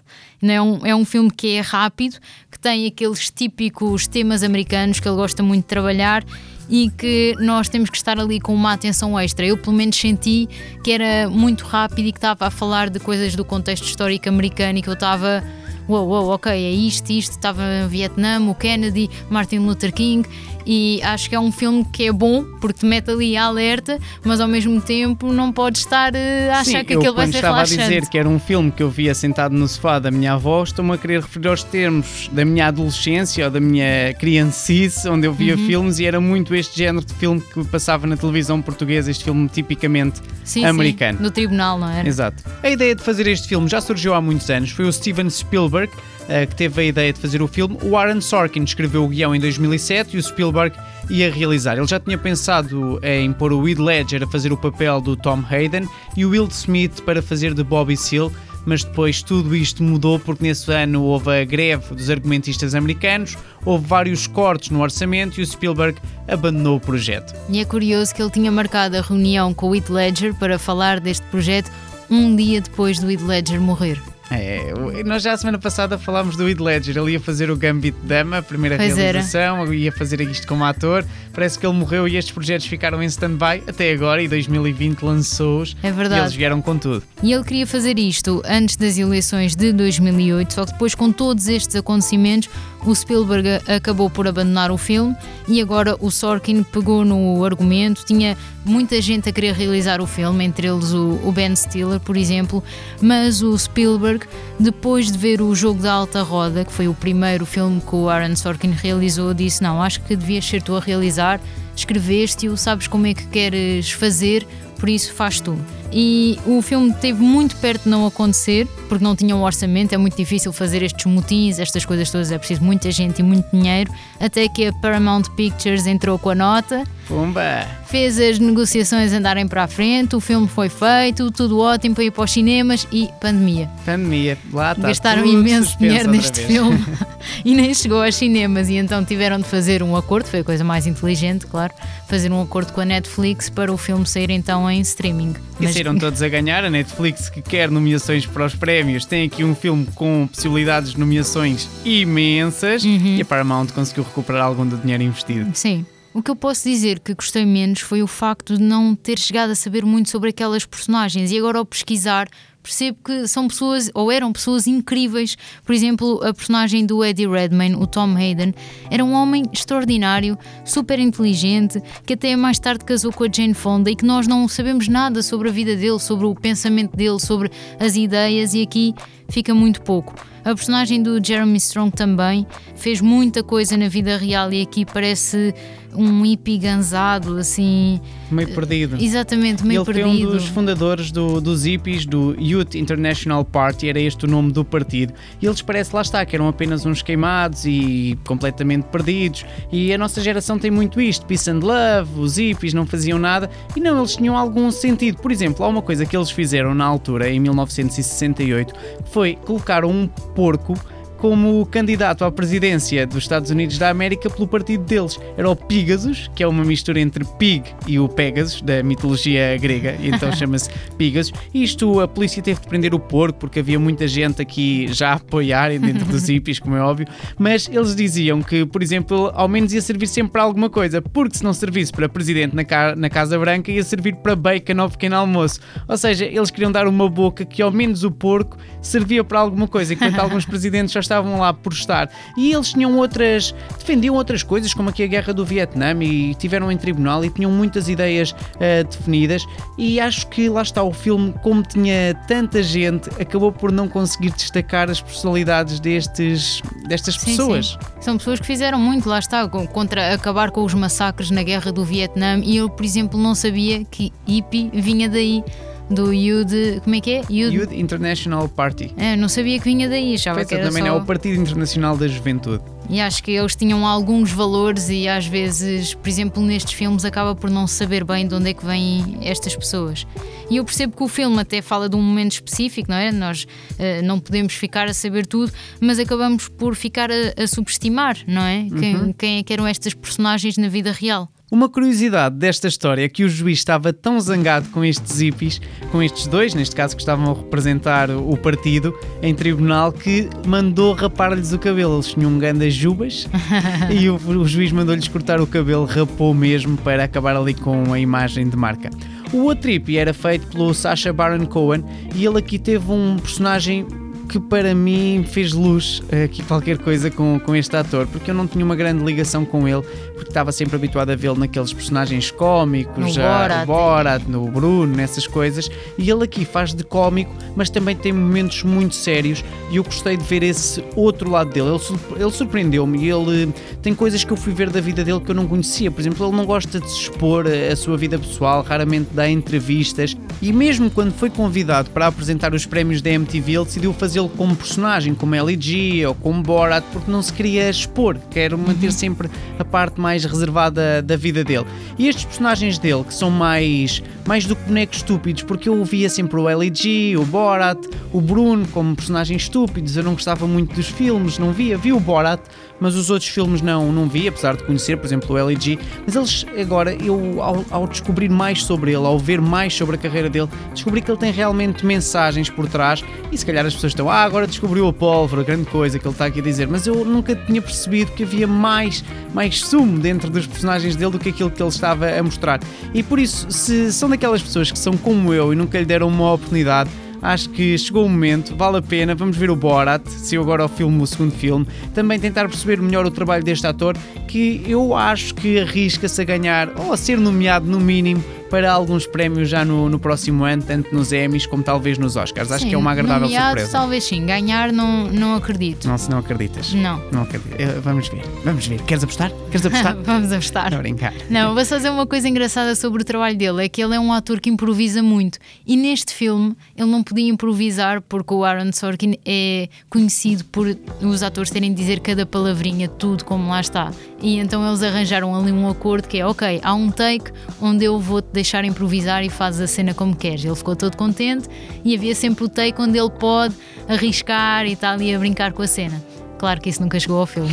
Não 0.40 0.54
é, 0.54 0.62
um, 0.62 0.86
é 0.86 0.96
um 0.96 1.04
filme 1.04 1.30
que 1.30 1.56
é 1.56 1.60
rápido, 1.60 2.16
que 2.50 2.58
tem 2.58 2.86
aqueles 2.86 3.28
típicos 3.28 4.06
temas 4.06 4.42
americanos 4.42 4.98
que 4.98 5.06
ele 5.06 5.16
gosta 5.16 5.42
muito 5.42 5.64
de 5.64 5.68
trabalhar 5.68 6.24
e 6.66 6.88
que 6.88 7.34
nós 7.40 7.68
temos 7.68 7.90
que 7.90 7.96
estar 7.96 8.18
ali 8.18 8.40
com 8.40 8.54
uma 8.54 8.72
atenção 8.72 9.18
extra. 9.20 9.44
Eu, 9.44 9.58
pelo 9.58 9.76
menos, 9.76 9.96
senti 9.96 10.48
que 10.82 10.92
era 10.92 11.28
muito 11.28 11.64
rápido 11.64 12.06
e 12.06 12.12
que 12.12 12.18
estava 12.18 12.46
a 12.46 12.50
falar 12.50 12.88
de 12.88 12.98
coisas 13.00 13.34
do 13.36 13.44
contexto 13.44 13.84
histórico 13.84 14.28
americano 14.28 14.78
e 14.78 14.82
que 14.82 14.88
eu 14.88 14.94
estava 14.94 15.44
uou, 15.90 16.08
uou, 16.08 16.28
ok, 16.30 16.52
é 16.52 16.70
isto, 16.70 17.10
isto, 17.10 17.32
estava 17.32 17.62
no 17.82 17.88
Vietnã, 17.88 18.40
o 18.48 18.54
Kennedy, 18.54 19.10
Martin 19.28 19.58
Luther 19.58 19.92
King, 19.92 20.26
e 20.72 21.02
acho 21.02 21.28
que 21.28 21.34
é 21.34 21.40
um 21.40 21.50
filme 21.50 21.84
que 21.84 22.04
é 22.04 22.12
bom 22.12 22.44
porque 22.60 22.78
te 22.78 22.86
mete 22.86 23.10
ali 23.10 23.36
a 23.36 23.46
alerta, 23.46 23.98
mas 24.24 24.40
ao 24.40 24.46
mesmo 24.46 24.80
tempo 24.80 25.32
não 25.32 25.50
pode 25.50 25.78
estar 25.78 26.12
uh, 26.12 26.50
a 26.52 26.60
achar 26.60 26.64
Sim, 26.64 26.84
que 26.84 26.94
aquilo 26.94 27.12
vai 27.12 27.26
ser 27.26 27.38
estava 27.38 27.54
relaxante. 27.54 27.80
a 27.80 27.88
dizer 27.88 28.08
que 28.08 28.16
era 28.16 28.28
um 28.28 28.38
filme 28.38 28.70
que 28.70 28.80
eu 28.80 28.88
via 28.88 29.12
sentado 29.12 29.52
no 29.52 29.66
sofá 29.66 29.98
da 29.98 30.12
minha 30.12 30.34
avó, 30.34 30.62
estou-me 30.62 30.92
a 30.92 30.96
querer 30.96 31.22
referir 31.22 31.48
aos 31.48 31.64
termos 31.64 32.30
da 32.30 32.44
minha 32.44 32.68
adolescência 32.68 33.46
ou 33.46 33.50
da 33.50 33.58
minha 33.58 34.14
criancice, 34.14 35.08
onde 35.08 35.26
eu 35.26 35.32
via 35.32 35.56
uhum. 35.56 35.66
filmes 35.66 35.98
e 35.98 36.06
era 36.06 36.20
muito 36.20 36.54
este 36.54 36.78
género 36.78 37.04
de 37.04 37.14
filme 37.14 37.40
que 37.40 37.64
passava 37.64 38.06
na 38.06 38.16
televisão 38.16 38.62
portuguesa, 38.62 39.10
este 39.10 39.24
filme 39.24 39.48
tipicamente 39.48 40.20
sim, 40.44 40.64
americano. 40.64 41.18
Sim, 41.18 41.24
no 41.24 41.32
tribunal, 41.32 41.80
não 41.80 41.90
era? 41.90 42.08
Exato. 42.08 42.44
A 42.62 42.70
ideia 42.70 42.94
de 42.94 43.02
fazer 43.02 43.26
este 43.26 43.48
filme 43.48 43.68
já 43.68 43.80
surgiu 43.80 44.14
há 44.14 44.20
muitos 44.20 44.48
anos, 44.48 44.70
foi 44.70 44.84
o 44.84 44.92
Steven 44.92 45.28
Spielberg 45.30 45.92
uh, 46.30 46.46
que 46.46 46.54
teve 46.54 46.80
a 46.80 46.84
ideia 46.84 47.12
de 47.12 47.18
fazer 47.18 47.42
o 47.42 47.48
filme. 47.48 47.76
O 47.82 47.96
Aaron 47.96 48.20
Sorkin 48.20 48.62
escreveu 48.62 49.04
o 49.04 49.08
guião 49.08 49.34
em 49.34 49.40
2007 49.40 50.16
e 50.16 50.18
o 50.18 50.22
Spielberg 50.22 50.76
ia 51.10 51.30
realizar. 51.30 51.76
Ele 51.76 51.86
já 51.86 51.98
tinha 51.98 52.16
pensado 52.16 53.00
em 53.02 53.32
pôr 53.32 53.52
o 53.52 53.68
Heath 53.68 53.78
Ledger 53.78 54.22
a 54.22 54.26
fazer 54.26 54.52
o 54.52 54.56
papel 54.56 55.00
do 55.00 55.16
Tom 55.16 55.42
Hayden 55.48 55.88
e 56.16 56.24
o 56.24 56.30
Will 56.30 56.48
Smith 56.50 57.02
para 57.02 57.20
fazer 57.20 57.52
de 57.52 57.64
Bobby 57.64 57.96
Seale, 57.96 58.30
mas 58.64 58.84
depois 58.84 59.22
tudo 59.22 59.56
isto 59.56 59.82
mudou 59.82 60.18
porque 60.18 60.46
nesse 60.46 60.70
ano 60.72 61.02
houve 61.02 61.30
a 61.30 61.44
greve 61.44 61.94
dos 61.94 62.10
argumentistas 62.10 62.74
americanos, 62.74 63.36
houve 63.64 63.86
vários 63.86 64.26
cortes 64.26 64.70
no 64.70 64.80
orçamento 64.80 65.40
e 65.40 65.42
o 65.42 65.46
Spielberg 65.46 65.98
abandonou 66.28 66.76
o 66.76 66.80
projeto. 66.80 67.34
E 67.48 67.58
é 67.58 67.64
curioso 67.64 68.14
que 68.14 68.22
ele 68.22 68.30
tinha 68.30 68.50
marcado 68.50 68.96
a 68.96 69.00
reunião 69.00 69.52
com 69.52 69.70
o 69.70 69.74
Heath 69.74 69.88
Ledger 69.88 70.34
para 70.34 70.58
falar 70.58 71.00
deste 71.00 71.26
projeto 71.26 71.70
um 72.08 72.34
dia 72.34 72.60
depois 72.60 72.98
do 72.98 73.10
Heath 73.10 73.22
Ledger 73.22 73.60
morrer. 73.60 74.00
É, 74.30 74.72
nós 75.04 75.22
já 75.22 75.32
a 75.32 75.36
semana 75.36 75.58
passada 75.58 75.98
falámos 75.98 76.36
do 76.36 76.48
Heath 76.48 76.60
Ledger, 76.60 76.96
ele 76.98 77.12
ia 77.12 77.20
fazer 77.20 77.50
o 77.50 77.56
Gambit 77.56 77.96
Dama, 78.02 78.38
a 78.38 78.42
primeira 78.42 78.76
Pois 78.76 78.92
era. 78.98 79.00
realização, 79.20 79.72
ia 79.72 79.92
fazer 79.92 80.20
isto 80.20 80.46
como 80.46 80.64
ator. 80.64 81.04
Parece 81.32 81.58
que 81.58 81.66
ele 81.66 81.74
morreu 81.76 82.06
e 82.08 82.16
estes 82.16 82.32
projetos 82.34 82.66
ficaram 82.66 83.02
em 83.02 83.06
stand-by 83.06 83.62
até 83.68 83.92
agora 83.92 84.22
e 84.22 84.28
2020 84.28 85.02
lançou-os 85.02 85.76
É 85.82 85.88
e 85.88 85.92
verdade. 85.92 86.20
eles 86.22 86.34
vieram 86.34 86.60
com 86.60 86.76
tudo. 86.76 87.02
E 87.22 87.32
ele 87.32 87.44
queria 87.44 87.66
fazer 87.66 87.98
isto 87.98 88.42
antes 88.46 88.76
das 88.76 88.98
eleições 88.98 89.54
de 89.54 89.72
2008, 89.72 90.52
só 90.52 90.64
que 90.66 90.72
depois, 90.72 90.94
com 90.94 91.12
todos 91.12 91.46
estes 91.48 91.76
acontecimentos, 91.76 92.48
o 92.84 92.94
Spielberg 92.94 93.46
acabou 93.68 94.08
por 94.08 94.26
abandonar 94.26 94.70
o 94.70 94.78
filme 94.78 95.14
e 95.46 95.60
agora 95.60 95.96
o 96.00 96.10
Sorkin 96.10 96.62
pegou 96.62 97.04
no 97.04 97.44
argumento. 97.44 98.04
Tinha 98.06 98.36
muita 98.64 99.00
gente 99.02 99.28
a 99.28 99.32
querer 99.32 99.52
realizar 99.54 100.00
o 100.00 100.06
filme, 100.06 100.44
entre 100.44 100.66
eles 100.66 100.92
o, 100.92 101.20
o 101.24 101.30
Ben 101.32 101.54
Stiller, 101.54 102.00
por 102.00 102.16
exemplo, 102.16 102.62
mas 103.00 103.42
o 103.42 103.56
Spielberg, 103.58 104.24
depois 104.58 104.79
de 105.12 105.18
ver 105.18 105.42
o 105.42 105.54
Jogo 105.54 105.82
da 105.82 105.92
Alta 105.92 106.22
Roda, 106.22 106.64
que 106.64 106.72
foi 106.72 106.88
o 106.88 106.94
primeiro 106.94 107.44
filme 107.44 107.82
que 107.82 107.94
o 107.94 108.08
Aaron 108.08 108.34
Sorkin 108.34 108.70
realizou, 108.70 109.34
disse: 109.34 109.62
Não, 109.62 109.82
acho 109.82 110.00
que 110.00 110.16
devias 110.16 110.44
ser 110.44 110.62
tu 110.62 110.74
a 110.74 110.80
realizar, 110.80 111.38
escreveste-o, 111.76 112.56
sabes 112.56 112.86
como 112.86 113.06
é 113.06 113.12
que 113.12 113.26
queres 113.26 113.90
fazer, 113.90 114.46
por 114.80 114.88
isso 114.88 115.12
faz 115.12 115.40
tu. 115.40 115.56
E 115.92 116.38
o 116.46 116.62
filme 116.62 116.92
teve 116.94 117.20
muito 117.20 117.56
perto 117.56 117.84
de 117.84 117.90
não 117.90 118.06
acontecer, 118.06 118.66
porque 118.88 119.04
não 119.04 119.14
tinha 119.14 119.36
um 119.36 119.42
orçamento, 119.42 119.92
é 119.92 119.98
muito 119.98 120.16
difícil 120.16 120.52
fazer 120.52 120.82
estes 120.82 121.04
motins, 121.04 121.58
estas 121.58 121.84
coisas 121.84 122.10
todas, 122.10 122.32
é 122.32 122.38
preciso 122.38 122.62
muita 122.62 122.90
gente 122.90 123.18
e 123.18 123.22
muito 123.22 123.48
dinheiro, 123.52 123.92
até 124.18 124.48
que 124.48 124.66
a 124.66 124.72
Paramount 124.72 125.24
Pictures 125.36 125.86
entrou 125.86 126.18
com 126.18 126.30
a 126.30 126.34
nota, 126.34 126.84
Pumba! 127.08 127.66
fez 127.86 128.20
as 128.20 128.38
negociações 128.38 129.12
andarem 129.12 129.48
para 129.48 129.64
a 129.64 129.68
frente, 129.68 130.14
o 130.14 130.20
filme 130.20 130.46
foi 130.46 130.68
feito, 130.68 131.28
tudo 131.32 131.58
ótimo 131.58 131.92
para 131.92 132.04
ir 132.04 132.12
para 132.12 132.22
os 132.22 132.30
cinemas 132.30 132.86
e 132.92 133.10
pandemia. 133.20 133.68
Pandemia, 133.84 134.38
lá 134.52 134.72
está. 134.72 134.86
Gastaram 134.86 135.26
imenso 135.26 135.76
dinheiro 135.76 136.08
neste 136.08 136.40
vez. 136.40 136.46
filme 136.46 136.78
e 137.44 137.52
nem 137.52 137.74
chegou 137.74 138.02
aos 138.02 138.14
cinemas 138.14 138.68
e 138.68 138.76
então 138.76 139.04
tiveram 139.04 139.38
de 139.38 139.44
fazer 139.44 139.82
um 139.82 139.96
acordo, 139.96 140.26
foi 140.26 140.40
a 140.40 140.44
coisa 140.44 140.62
mais 140.62 140.86
inteligente, 140.86 141.46
claro, 141.46 141.74
fazer 142.08 142.30
um 142.30 142.40
acordo 142.40 142.72
com 142.72 142.80
a 142.80 142.84
Netflix 142.84 143.50
para 143.50 143.72
o 143.72 143.76
filme 143.76 144.06
sair 144.06 144.30
então 144.30 144.69
em 144.70 144.80
streaming. 144.80 145.34
E 145.58 145.64
Mas- 145.64 145.72
saíram 145.74 145.96
todos 145.98 146.22
a 146.22 146.28
ganhar. 146.28 146.64
A 146.64 146.70
Netflix, 146.70 147.28
que 147.28 147.42
quer 147.42 147.70
nomeações 147.70 148.24
para 148.26 148.44
os 148.46 148.54
prémios, 148.54 149.04
tem 149.04 149.26
aqui 149.26 149.44
um 149.44 149.54
filme 149.54 149.86
com 149.94 150.26
possibilidades 150.32 150.92
de 150.92 151.00
nomeações 151.00 151.68
imensas. 151.84 152.84
Uhum. 152.84 153.16
E 153.16 153.22
a 153.22 153.24
Paramount 153.24 153.68
conseguiu 153.68 154.04
recuperar 154.04 154.44
algum 154.44 154.66
do 154.66 154.76
dinheiro 154.76 155.02
investido. 155.02 155.50
Sim. 155.54 155.84
O 156.12 156.20
que 156.22 156.30
eu 156.30 156.34
posso 156.34 156.68
dizer 156.68 156.98
que 156.98 157.14
gostei 157.14 157.46
menos 157.46 157.80
foi 157.80 158.02
o 158.02 158.06
facto 158.06 158.56
de 158.56 158.62
não 158.62 158.96
ter 158.96 159.16
chegado 159.16 159.50
a 159.50 159.54
saber 159.54 159.84
muito 159.84 160.10
sobre 160.10 160.30
aquelas 160.30 160.66
personagens 160.66 161.30
e 161.30 161.38
agora 161.38 161.58
ao 161.58 161.64
pesquisar 161.64 162.26
percebo 162.62 162.98
que 163.04 163.26
são 163.26 163.48
pessoas 163.48 163.90
ou 163.94 164.10
eram 164.10 164.32
pessoas 164.32 164.66
incríveis. 164.66 165.36
Por 165.64 165.74
exemplo, 165.74 166.20
a 166.22 166.32
personagem 166.32 166.84
do 166.86 167.04
Eddie 167.04 167.26
Redmayne, 167.26 167.76
o 167.76 167.86
Tom 167.86 168.14
Hayden, 168.16 168.54
era 168.90 169.04
um 169.04 169.12
homem 169.12 169.44
extraordinário, 169.52 170.38
super 170.64 170.98
inteligente, 170.98 171.82
que 172.06 172.14
até 172.14 172.36
mais 172.36 172.58
tarde 172.58 172.84
casou 172.84 173.12
com 173.12 173.24
a 173.24 173.28
Jane 173.30 173.54
Fonda 173.54 173.90
e 173.90 173.96
que 173.96 174.04
nós 174.04 174.26
não 174.26 174.46
sabemos 174.48 174.88
nada 174.88 175.22
sobre 175.22 175.48
a 175.48 175.52
vida 175.52 175.76
dele, 175.76 175.98
sobre 175.98 176.26
o 176.26 176.34
pensamento 176.34 176.96
dele, 176.96 177.18
sobre 177.18 177.50
as 177.78 177.96
ideias 177.96 178.54
e 178.54 178.62
aqui 178.62 178.94
fica 179.30 179.54
muito 179.54 179.82
pouco. 179.82 180.14
A 180.44 180.54
personagem 180.54 181.02
do 181.02 181.22
Jeremy 181.22 181.58
Strong 181.58 181.94
também 181.94 182.46
fez 182.74 183.00
muita 183.00 183.42
coisa 183.42 183.76
na 183.76 183.88
vida 183.88 184.16
real 184.16 184.52
e 184.52 184.62
aqui 184.62 184.86
parece 184.86 185.54
um 185.94 186.22
hippie 186.22 186.58
ganzado, 186.58 187.36
assim. 187.36 188.00
Meio 188.30 188.54
perdido. 188.54 188.96
Exatamente, 189.00 189.66
meio 189.66 189.80
Ele 189.80 189.84
foi 189.84 189.94
perdido. 189.94 190.28
um 190.28 190.32
dos 190.32 190.46
fundadores 190.46 191.10
do, 191.10 191.40
dos 191.40 191.64
hippies 191.64 192.06
do 192.06 192.36
Youth 192.40 192.76
International 192.76 193.44
Party, 193.44 193.88
era 193.88 194.00
este 194.00 194.24
o 194.24 194.28
nome 194.28 194.52
do 194.52 194.64
partido. 194.64 195.12
E 195.42 195.46
eles 195.46 195.60
parece 195.60 195.94
lá 195.94 196.02
está, 196.02 196.24
que 196.24 196.36
eram 196.36 196.46
apenas 196.48 196.86
uns 196.86 197.02
queimados 197.02 197.64
e 197.66 198.16
completamente 198.24 198.84
perdidos. 198.84 199.44
E 199.72 199.92
a 199.92 199.98
nossa 199.98 200.20
geração 200.20 200.58
tem 200.58 200.70
muito 200.70 201.00
isto: 201.00 201.26
peace 201.26 201.50
and 201.50 201.58
love, 201.58 202.20
os 202.20 202.36
hippies 202.36 202.72
não 202.72 202.86
faziam 202.86 203.18
nada. 203.18 203.50
E 203.76 203.80
não, 203.80 203.98
eles 203.98 204.14
tinham 204.14 204.36
algum 204.36 204.70
sentido. 204.70 205.20
Por 205.20 205.32
exemplo, 205.32 205.64
há 205.64 205.68
uma 205.68 205.82
coisa 205.82 206.06
que 206.06 206.16
eles 206.16 206.30
fizeram 206.30 206.74
na 206.74 206.84
altura, 206.84 207.28
em 207.28 207.40
1968, 207.40 208.72
que 208.72 209.10
foi 209.10 209.19
colocar 209.44 209.84
um 209.84 210.06
porco 210.34 210.74
como 211.20 211.64
candidato 211.66 212.24
à 212.24 212.32
presidência 212.32 213.06
dos 213.06 213.18
Estados 213.18 213.50
Unidos 213.50 213.78
da 213.78 213.90
América 213.90 214.28
pelo 214.30 214.48
partido 214.48 214.82
deles. 214.84 215.18
Era 215.36 215.48
o 215.50 215.54
Pegasus, 215.54 216.30
que 216.34 216.42
é 216.42 216.46
uma 216.46 216.64
mistura 216.64 216.98
entre 216.98 217.24
Pig 217.38 217.64
e 217.86 217.98
o 217.98 218.08
Pegasus, 218.08 218.62
da 218.62 218.82
mitologia 218.82 219.56
grega, 219.58 219.96
então 220.02 220.32
chama-se 220.34 220.70
Pegasus. 220.96 221.32
Isto, 221.52 222.00
a 222.00 222.08
polícia 222.08 222.42
teve 222.42 222.60
de 222.60 222.66
prender 222.66 222.94
o 222.94 222.98
porco, 222.98 223.38
porque 223.38 223.60
havia 223.60 223.78
muita 223.78 224.08
gente 224.08 224.40
aqui 224.40 224.88
já 224.92 225.10
a 225.10 225.14
apoiar 225.14 225.68
dentro 225.78 226.06
dos 226.06 226.26
hippies, 226.28 226.58
como 226.58 226.74
é 226.76 226.80
óbvio, 226.80 227.06
mas 227.38 227.68
eles 227.70 227.94
diziam 227.94 228.40
que, 228.42 228.64
por 228.64 228.82
exemplo, 228.82 229.30
ao 229.34 229.46
menos 229.46 229.72
ia 229.74 229.82
servir 229.82 230.06
sempre 230.06 230.32
para 230.32 230.42
alguma 230.42 230.70
coisa, 230.70 231.02
porque 231.02 231.36
se 231.36 231.44
não 231.44 231.52
servisse 231.52 231.92
para 231.92 232.08
presidente 232.08 232.56
na, 232.56 232.64
ca- 232.64 232.94
na 232.96 233.10
Casa 233.10 233.38
Branca, 233.38 233.70
ia 233.70 233.82
servir 233.82 234.16
para 234.16 234.34
bacon 234.34 234.80
ao 234.80 234.88
pequeno 234.88 235.16
almoço. 235.16 235.60
Ou 235.86 235.96
seja, 235.98 236.24
eles 236.24 236.50
queriam 236.50 236.72
dar 236.72 236.86
uma 236.88 237.08
boca 237.10 237.44
que 237.44 237.60
ao 237.60 237.70
menos 237.70 238.04
o 238.04 238.10
porco 238.10 238.56
servia 238.80 239.22
para 239.22 239.38
alguma 239.40 239.68
coisa, 239.68 239.92
enquanto 239.92 240.18
alguns 240.18 240.44
presidentes 240.46 240.92
só 240.92 241.00
estavam 241.10 241.38
lá 241.38 241.52
por 241.52 241.72
estar. 241.72 242.08
E 242.36 242.52
eles 242.52 242.72
tinham 242.72 242.96
outras, 242.96 243.54
defendiam 243.78 244.14
outras 244.14 244.42
coisas, 244.42 244.72
como 244.72 244.90
aqui 244.90 245.02
a 245.02 245.06
guerra 245.06 245.34
do 245.34 245.44
Vietnã, 245.44 245.92
e 246.02 246.34
tiveram 246.36 246.70
em 246.70 246.76
tribunal 246.76 247.24
e 247.24 247.30
tinham 247.30 247.50
muitas 247.50 247.88
ideias 247.88 248.34
ah, 248.56 248.84
definidas. 248.84 249.44
E 249.76 250.00
acho 250.00 250.28
que 250.28 250.48
lá 250.48 250.62
está 250.62 250.82
o 250.82 250.92
filme, 250.92 251.34
como 251.42 251.62
tinha 251.62 252.14
tanta 252.28 252.62
gente, 252.62 253.10
acabou 253.20 253.50
por 253.50 253.72
não 253.72 253.88
conseguir 253.88 254.30
destacar 254.30 254.88
as 254.88 255.00
personalidades 255.00 255.80
destes, 255.80 256.62
destas 256.86 257.16
Sim, 257.16 257.30
pessoas. 257.30 257.66
sim. 257.66 257.78
São 258.00 258.16
pessoas 258.16 258.40
que 258.40 258.46
fizeram 258.46 258.78
muito, 258.78 259.08
lá 259.08 259.18
está, 259.18 259.46
contra 259.48 260.14
acabar 260.14 260.50
com 260.50 260.64
os 260.64 260.74
massacres 260.74 261.30
na 261.30 261.42
guerra 261.42 261.72
do 261.72 261.84
Vietnã. 261.84 262.40
E 262.42 262.56
eu, 262.56 262.68
por 262.68 262.84
exemplo, 262.84 263.20
não 263.20 263.34
sabia 263.34 263.84
que 263.84 264.12
hippie 264.26 264.70
vinha 264.72 265.08
daí, 265.08 265.42
do 265.90 266.12
Youth. 266.12 266.80
Como 266.84 266.94
é 266.94 267.00
que 267.00 267.10
é? 267.10 267.22
Youth. 267.28 267.52
Youth 267.52 267.72
International 267.72 268.48
Party. 268.48 268.94
É, 268.96 269.16
não 269.16 269.28
sabia 269.28 269.58
que 269.58 269.64
vinha 269.64 269.88
daí, 269.88 270.14
achava 270.14 270.44
que 270.44 270.54
é, 270.54 270.58
era 270.58 270.68
também 270.68 270.84
só... 270.84 270.88
é 270.88 270.92
o 270.92 271.04
Partido 271.04 271.40
Internacional 271.40 271.96
da 271.96 272.06
Juventude. 272.06 272.62
E 272.88 273.00
acho 273.00 273.22
que 273.22 273.30
eles 273.30 273.54
tinham 273.54 273.86
alguns 273.86 274.32
valores 274.32 274.88
e 274.88 275.06
às 275.06 275.24
vezes, 275.24 275.94
por 275.94 276.08
exemplo, 276.08 276.42
nestes 276.42 276.72
filmes 276.72 277.04
acaba 277.04 277.36
por 277.36 277.48
não 277.48 277.66
saber 277.66 278.02
bem 278.02 278.26
de 278.26 278.34
onde 278.34 278.50
é 278.50 278.54
que 278.54 278.64
vêm 278.64 279.18
estas 279.22 279.54
pessoas. 279.54 280.06
E 280.50 280.56
eu 280.56 280.64
percebo 280.64 280.96
que 280.96 281.02
o 281.02 281.08
filme 281.08 281.38
até 281.38 281.62
fala 281.62 281.88
de 281.88 281.94
um 281.94 282.02
momento 282.02 282.32
específico, 282.32 282.90
não 282.90 282.96
é? 282.96 283.12
Nós 283.12 283.46
eh, 283.78 284.02
não 284.02 284.18
podemos 284.18 284.54
ficar 284.54 284.88
a 284.88 284.94
saber 284.94 285.24
tudo, 285.24 285.52
mas 285.80 286.00
acabamos 286.00 286.48
por 286.48 286.74
ficar 286.74 287.10
a, 287.12 287.44
a 287.44 287.46
subestimar, 287.46 288.18
não 288.26 288.42
é? 288.42 288.66
Quem, 288.80 289.12
quem 289.12 289.38
é 289.38 289.42
que 289.44 289.52
eram 289.52 289.66
estas 289.68 289.94
personagens 289.94 290.56
na 290.56 290.68
vida 290.68 290.90
real. 290.90 291.30
Uma 291.50 291.68
curiosidade 291.68 292.36
desta 292.36 292.68
história 292.68 293.04
é 293.04 293.08
que 293.08 293.24
o 293.24 293.28
juiz 293.28 293.58
estava 293.58 293.92
tão 293.92 294.20
zangado 294.20 294.68
com 294.68 294.84
estes 294.84 295.18
hippies, 295.18 295.60
com 295.90 296.00
estes 296.00 296.28
dois, 296.28 296.54
neste 296.54 296.76
caso 296.76 296.94
que 296.94 297.02
estavam 297.02 297.32
a 297.32 297.34
representar 297.34 298.08
o 298.08 298.36
partido, 298.36 298.96
em 299.20 299.34
tribunal, 299.34 299.90
que 299.90 300.28
mandou 300.46 300.92
rapar-lhes 300.94 301.52
o 301.52 301.58
cabelo. 301.58 301.96
Eles 301.96 302.12
tinham 302.12 302.30
um 302.30 302.38
ganda 302.38 302.70
jubas 302.70 303.28
e 303.90 304.08
o, 304.08 304.14
o 304.14 304.46
juiz 304.46 304.70
mandou-lhes 304.70 305.08
cortar 305.08 305.40
o 305.40 305.46
cabelo, 305.46 305.86
rapou 305.86 306.32
mesmo 306.32 306.76
para 306.76 307.02
acabar 307.02 307.34
ali 307.34 307.52
com 307.52 307.92
a 307.92 307.98
imagem 307.98 308.48
de 308.48 308.56
marca. 308.56 308.88
O 309.32 309.38
outro 309.38 309.72
hippie 309.72 309.98
era 309.98 310.14
feito 310.14 310.46
pelo 310.46 310.72
Sacha 310.72 311.12
Baron 311.12 311.46
Cohen 311.46 311.84
e 312.14 312.24
ele 312.24 312.38
aqui 312.38 312.60
teve 312.60 312.92
um 312.92 313.16
personagem 313.18 313.84
que 314.30 314.38
para 314.38 314.72
mim 314.76 315.24
fez 315.28 315.52
luz 315.52 316.00
eh, 316.08 316.22
aqui 316.22 316.40
qualquer 316.44 316.78
coisa 316.78 317.10
com, 317.10 317.40
com 317.40 317.56
este 317.56 317.76
ator, 317.76 318.06
porque 318.06 318.30
eu 318.30 318.34
não 318.34 318.46
tinha 318.46 318.64
uma 318.64 318.76
grande 318.76 319.02
ligação 319.04 319.44
com 319.44 319.66
ele, 319.66 319.82
porque 320.14 320.30
estava 320.30 320.52
sempre 320.52 320.76
habituado 320.76 321.10
a 321.10 321.16
vê-lo 321.16 321.36
naqueles 321.36 321.72
personagens 321.72 322.30
cómicos, 322.30 322.96
No 322.96 323.10
já, 323.10 323.40
Borat. 323.40 323.60
no 323.60 323.66
Borat, 323.66 324.22
no 324.28 324.44
Bruno, 324.46 324.94
nessas 324.94 325.26
coisas, 325.26 325.68
e 325.98 326.08
ele 326.08 326.22
aqui 326.22 326.44
faz 326.44 326.72
de 326.72 326.84
cómico, 326.84 327.34
mas 327.56 327.70
também 327.70 327.96
tem 327.96 328.12
momentos 328.12 328.62
muito 328.62 328.94
sérios, 328.94 329.44
e 329.68 329.76
eu 329.76 329.82
gostei 329.82 330.16
de 330.16 330.22
ver 330.22 330.44
esse 330.44 330.84
outro 330.94 331.28
lado 331.28 331.50
dele. 331.50 331.68
Ele, 331.68 332.22
ele 332.22 332.30
surpreendeu-me, 332.30 332.98
e 333.04 333.10
ele 333.10 333.52
tem 333.82 333.96
coisas 333.96 334.22
que 334.22 334.32
eu 334.32 334.36
fui 334.36 334.52
ver 334.52 334.70
da 334.70 334.80
vida 334.80 335.02
dele 335.02 335.18
que 335.18 335.30
eu 335.32 335.34
não 335.34 335.48
conhecia. 335.48 335.90
Por 335.90 336.00
exemplo, 336.00 336.24
ele 336.24 336.36
não 336.36 336.46
gosta 336.46 336.78
de 336.78 336.88
se 336.88 337.00
expor 337.00 337.46
a, 337.48 337.74
sua 337.74 337.96
vida 337.96 338.16
pessoal, 338.16 338.62
raramente 338.62 339.08
dá 339.12 339.28
entrevistas, 339.28 340.16
e 340.40 340.52
mesmo 340.52 340.88
quando 340.88 341.12
foi 341.12 341.30
convidado 341.30 341.90
para 341.90 342.06
apresentar 342.06 342.54
os 342.54 342.64
prémios 342.64 343.02
da 343.02 343.10
MTV, 343.10 343.54
ele 343.54 343.64
decidiu 343.64 343.92
fazê-lo 344.20 344.28
como 344.28 344.54
personagem, 344.54 345.14
como 345.14 345.34
LG 345.34 346.06
ou 346.06 346.14
como 346.14 346.42
Borat, 346.42 346.84
porque 346.92 347.10
não 347.10 347.22
se 347.22 347.32
queria 347.32 347.70
expor, 347.70 348.18
quer 348.30 348.54
manter 348.56 348.92
sempre 348.92 349.30
a 349.58 349.64
parte 349.64 350.00
mais 350.00 350.24
reservada 350.24 351.00
da 351.02 351.16
vida 351.16 351.42
dele. 351.42 351.64
E 351.98 352.08
estes 352.08 352.24
personagens 352.24 352.78
dele, 352.78 353.04
que 353.04 353.14
são 353.14 353.30
mais, 353.30 354.02
mais 354.26 354.44
do 354.44 354.54
que 354.54 354.62
bonecos 354.64 354.98
estúpidos, 354.98 355.42
porque 355.42 355.68
eu 355.68 355.82
via 355.84 356.08
sempre 356.08 356.38
o 356.38 356.48
LG, 356.48 357.16
o 357.16 357.24
Borat, 357.24 357.78
o 358.12 358.20
Bruno 358.20 358.66
como 358.68 358.94
personagens 358.94 359.42
estúpidos, 359.42 359.96
eu 359.96 360.02
não 360.02 360.12
gostava 360.12 360.46
muito 360.46 360.74
dos 360.74 360.88
filmes, 360.88 361.38
não 361.38 361.52
via, 361.52 361.78
vi 361.78 361.92
o 361.92 362.00
Borat, 362.00 362.40
mas 362.80 362.96
os 362.96 363.10
outros 363.10 363.30
filmes 363.30 363.60
não, 363.60 363.92
não 363.92 364.08
vi, 364.08 364.26
apesar 364.26 364.56
de 364.56 364.64
conhecer, 364.64 364.96
por 364.96 365.06
exemplo, 365.06 365.34
o 365.34 365.38
LG. 365.38 365.78
Mas 366.04 366.16
eles, 366.16 366.46
agora, 366.58 366.94
eu 366.94 367.42
ao, 367.42 367.64
ao 367.70 367.86
descobrir 367.86 368.28
mais 368.28 368.64
sobre 368.64 368.92
ele, 368.92 369.06
ao 369.06 369.18
ver 369.18 369.40
mais 369.40 369.74
sobre 369.74 369.96
a 369.96 369.98
carreira 369.98 370.28
dele, 370.28 370.48
descobri 370.72 371.00
que 371.00 371.10
ele 371.10 371.18
tem 371.18 371.32
realmente 371.32 371.84
mensagens 371.84 372.48
por 372.48 372.68
trás 372.68 373.04
e 373.30 373.38
se 373.38 373.44
calhar 373.44 373.64
as 373.64 373.74
pessoas 373.74 373.92
estão, 373.92 374.10
ah, 374.10 374.22
agora 374.22 374.46
descobriu 374.46 374.88
a 374.88 374.92
pólvora, 374.92 375.42
grande 375.42 375.66
coisa 375.66 375.98
que 375.98 376.06
ele 376.06 376.14
está 376.14 376.26
aqui 376.26 376.40
a 376.40 376.42
dizer, 376.42 376.66
mas 376.66 376.86
eu 376.86 377.04
nunca 377.04 377.34
tinha 377.34 377.60
percebido 377.60 378.12
que 378.12 378.24
havia 378.24 378.46
mais, 378.46 379.04
mais 379.32 379.60
sumo 379.60 379.98
dentro 379.98 380.30
dos 380.30 380.46
personagens 380.46 380.96
dele 380.96 381.12
do 381.12 381.18
que 381.18 381.28
aquilo 381.28 381.50
que 381.50 381.62
ele 381.62 381.68
estava 381.68 382.10
a 382.10 382.22
mostrar. 382.22 382.60
E 382.94 383.02
por 383.02 383.18
isso, 383.18 383.46
se 383.50 383.92
são 383.92 384.08
daquelas 384.08 384.42
pessoas 384.42 384.70
que 384.70 384.78
são 384.78 384.96
como 384.96 385.32
eu 385.32 385.52
e 385.52 385.56
nunca 385.56 385.78
lhe 385.78 385.84
deram 385.84 386.08
uma 386.08 386.32
oportunidade, 386.32 386.90
acho 387.22 387.48
que 387.50 387.76
chegou 387.76 388.06
o 388.06 388.08
momento, 388.08 388.56
vale 388.56 388.78
a 388.78 388.82
pena, 388.82 389.14
vamos 389.14 389.36
ver 389.36 389.50
o 389.50 389.56
Borat, 389.56 390.06
se 390.06 390.34
eu 390.34 390.42
agora 390.42 390.64
o 390.64 390.68
filme, 390.68 391.02
o 391.02 391.06
segundo 391.06 391.32
filme, 391.32 391.66
também 391.94 392.18
tentar 392.18 392.48
perceber 392.48 392.80
melhor 392.80 393.06
o 393.06 393.10
trabalho 393.10 393.44
deste 393.44 393.66
ator, 393.66 393.96
que 394.26 394.62
eu 394.66 394.94
acho 394.94 395.34
que 395.34 395.60
arrisca-se 395.60 396.20
a 396.20 396.24
ganhar, 396.24 396.70
ou 396.78 396.92
a 396.92 396.96
ser 396.96 397.18
nomeado 397.18 397.66
no 397.66 397.80
mínimo, 397.80 398.22
para 398.50 398.72
alguns 398.72 399.06
prémios 399.06 399.48
já 399.48 399.64
no, 399.64 399.88
no 399.88 399.98
próximo 399.98 400.44
ano, 400.44 400.62
tanto 400.62 400.94
nos 400.94 401.12
Emmys 401.12 401.46
como 401.46 401.62
talvez 401.62 401.96
nos 401.96 402.16
Oscars. 402.16 402.50
Acho 402.50 402.64
Sim, 402.64 402.70
que 402.70 402.74
é 402.74 402.78
uma 402.78 402.90
agradável 402.90 403.22
nomeado, 403.22 403.46
surpresa. 403.46 403.72
Talvez 403.72 404.04
sim, 404.04 404.26
ganhar 404.26 404.72
não, 404.72 405.06
não 405.06 405.34
acredito. 405.36 405.86
Não, 405.88 405.96
se 405.96 406.10
não 406.10 406.18
acreditas. 406.18 406.72
Não. 406.74 407.00
Não 407.12 407.22
acredito. 407.22 407.54
Eh, 407.58 407.80
Vamos 407.80 408.08
ver, 408.08 408.22
vamos 408.44 408.66
ver. 408.66 408.82
Queres 408.82 409.04
apostar? 409.04 409.30
Queres 409.50 409.64
apostar? 409.64 409.96
Vamos 410.04 410.32
apostar. 410.32 410.70
Não 410.70 410.78
brincar. 410.78 411.14
Não, 411.30 411.54
vou 411.54 411.64
fazer 411.64 411.88
uma 411.90 412.06
coisa 412.06 412.28
engraçada 412.28 412.74
sobre 412.74 413.02
o 413.02 413.04
trabalho 413.04 413.36
dele: 413.36 413.64
é 413.64 413.68
que 413.68 413.82
ele 413.82 413.94
é 413.94 414.00
um 414.00 414.12
ator 414.12 414.40
que 414.40 414.50
improvisa 414.50 415.02
muito. 415.02 415.38
E 415.66 415.76
neste 415.76 416.12
filme 416.12 416.56
ele 416.76 416.90
não 416.90 417.02
podia 417.02 417.28
improvisar 417.28 418.00
porque 418.02 418.34
o 418.34 418.44
Aaron 418.44 418.72
Sorkin 418.72 419.14
é 419.24 419.68
conhecido 419.88 420.44
por 420.46 420.66
os 421.00 421.22
atores 421.22 421.50
terem 421.50 421.72
de 421.72 421.80
dizer 421.80 422.00
cada 422.00 422.26
palavrinha, 422.26 422.88
tudo 422.88 423.24
como 423.24 423.48
lá 423.48 423.60
está. 423.60 423.92
E 424.20 424.38
então 424.38 424.66
eles 424.66 424.82
arranjaram 424.82 425.34
ali 425.34 425.52
um 425.52 425.68
acordo 425.68 426.08
que 426.08 426.18
é: 426.18 426.26
ok, 426.26 426.60
há 426.62 426.74
um 426.74 426.90
take 426.90 427.30
onde 427.60 427.84
eu 427.84 427.98
vou 427.98 428.20
te 428.20 428.39
deixar 428.40 428.64
improvisar 428.64 429.22
e 429.24 429.28
fazes 429.28 429.60
a 429.60 429.66
cena 429.66 429.94
como 429.94 430.16
queres. 430.16 430.44
Ele 430.44 430.54
ficou 430.56 430.74
todo 430.74 430.96
contente 430.96 431.48
e 431.84 431.94
havia 431.94 432.14
sempre 432.14 432.44
o 432.44 432.48
take 432.48 432.80
onde 432.80 432.98
ele 432.98 433.10
pode 433.10 433.54
arriscar 433.88 434.66
e 434.66 434.72
está 434.72 434.92
ali 434.92 435.14
a 435.14 435.18
brincar 435.18 435.52
com 435.52 435.62
a 435.62 435.66
cena. 435.66 436.02
Claro 436.38 436.58
que 436.58 436.70
isso 436.70 436.80
nunca 436.80 436.98
chegou 436.98 437.18
ao 437.18 437.26
filme. 437.26 437.50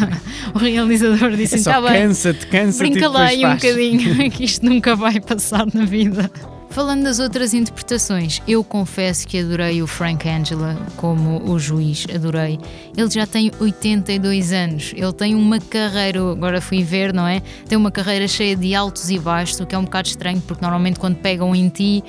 o 0.54 0.58
realizador 0.58 1.32
disse: 1.32 1.56
É 1.56 1.58
só 1.58 1.70
está 1.70 1.82
bem. 1.82 2.02
cansa-te, 2.02 2.46
cansa-te 2.46 2.90
Brinca 2.90 3.08
lá 3.08 3.24
aí 3.26 3.44
um 3.44 3.48
faz." 3.48 3.62
bocadinho, 3.62 4.30
que 4.32 4.44
isto 4.44 4.64
nunca 4.64 4.96
vai 4.96 5.20
passar 5.20 5.66
na 5.74 5.84
vida. 5.84 6.30
Falando 6.72 7.02
das 7.02 7.18
outras 7.18 7.52
interpretações, 7.52 8.40
eu 8.48 8.64
confesso 8.64 9.28
que 9.28 9.38
adorei 9.38 9.82
o 9.82 9.86
Frank 9.86 10.26
Angela 10.26 10.74
como 10.96 11.50
o 11.50 11.58
juiz, 11.58 12.06
adorei. 12.14 12.58
Ele 12.96 13.10
já 13.10 13.26
tem 13.26 13.52
82 13.60 14.52
anos, 14.54 14.94
ele 14.96 15.12
tem 15.12 15.34
uma 15.34 15.60
carreira, 15.60 16.20
agora 16.32 16.62
fui 16.62 16.82
ver, 16.82 17.12
não 17.12 17.26
é? 17.26 17.42
Tem 17.68 17.76
uma 17.76 17.90
carreira 17.90 18.26
cheia 18.26 18.56
de 18.56 18.74
altos 18.74 19.10
e 19.10 19.18
baixos, 19.18 19.60
o 19.60 19.66
que 19.66 19.74
é 19.74 19.78
um 19.78 19.84
bocado 19.84 20.08
estranho, 20.08 20.42
porque 20.46 20.62
normalmente 20.62 20.98
quando 20.98 21.16
pegam 21.16 21.54
em 21.54 21.68
ti, 21.68 22.02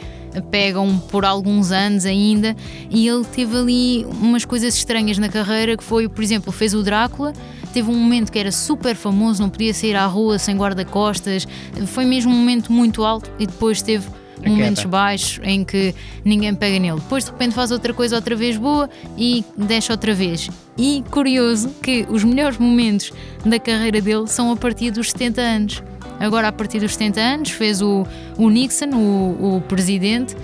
pegam 0.50 0.98
por 1.12 1.26
alguns 1.26 1.74
anos 1.74 2.06
ainda, 2.06 2.56
e 2.90 3.06
ele 3.06 3.26
teve 3.26 3.58
ali 3.58 4.06
umas 4.06 4.46
coisas 4.46 4.74
estranhas 4.74 5.18
na 5.18 5.28
carreira, 5.28 5.76
que 5.76 5.84
foi, 5.84 6.08
por 6.08 6.24
exemplo, 6.24 6.54
fez 6.54 6.74
o 6.74 6.82
Drácula, 6.82 7.34
teve 7.74 7.92
um 7.92 7.96
momento 7.96 8.32
que 8.32 8.40
era 8.40 8.52
super 8.52 8.96
famoso, 8.96 9.42
não 9.42 9.50
podia 9.50 9.74
sair 9.74 9.98
à 9.98 10.06
rua 10.06 10.40
sem 10.40 10.56
guarda-costas, 10.56 11.46
foi 11.88 12.06
mesmo 12.06 12.32
um 12.32 12.38
momento 12.38 12.72
muito 12.72 13.04
alto, 13.04 13.30
e 13.38 13.46
depois 13.46 13.82
teve 13.82 14.08
momentos 14.50 14.80
queda. 14.84 14.90
baixos 14.90 15.40
em 15.44 15.64
que 15.64 15.94
ninguém 16.24 16.54
pega 16.54 16.80
nele. 16.80 17.00
Depois 17.00 17.26
de 17.26 17.32
repente 17.32 17.54
faz 17.54 17.72
outra 17.72 17.94
coisa 17.94 18.16
outra 18.16 18.36
vez 18.36 18.58
boa 18.58 18.90
e 19.18 19.44
deixa 19.58 19.94
outra 19.94 20.14
vez. 20.14 20.50
E 20.78 21.04
curioso 21.10 21.70
que 21.82 22.06
os 22.10 22.24
melhores 22.24 22.58
momentos 22.58 23.12
da 23.46 23.60
carreira 23.60 24.02
dele 24.02 24.28
são 24.28 24.52
a 24.52 24.56
partir 24.56 24.92
dos 24.92 25.12
70 25.12 25.42
anos. 25.42 25.84
Agora, 26.20 26.48
a 26.48 26.52
partir 26.52 26.80
dos 26.80 26.94
70 26.94 27.20
anos, 27.20 27.50
fez 27.50 27.82
o, 27.82 28.06
o 28.38 28.50
Nixon, 28.50 28.94
o, 28.94 29.58
o 29.58 29.62
presidente, 29.62 30.36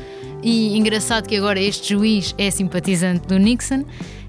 e 0.41 0.77
engraçado 0.77 1.27
que 1.27 1.35
agora 1.35 1.59
este 1.59 1.93
juiz 1.93 2.33
é 2.37 2.49
simpatizante 2.49 3.27
do 3.27 3.37
Nixon. 3.37 3.83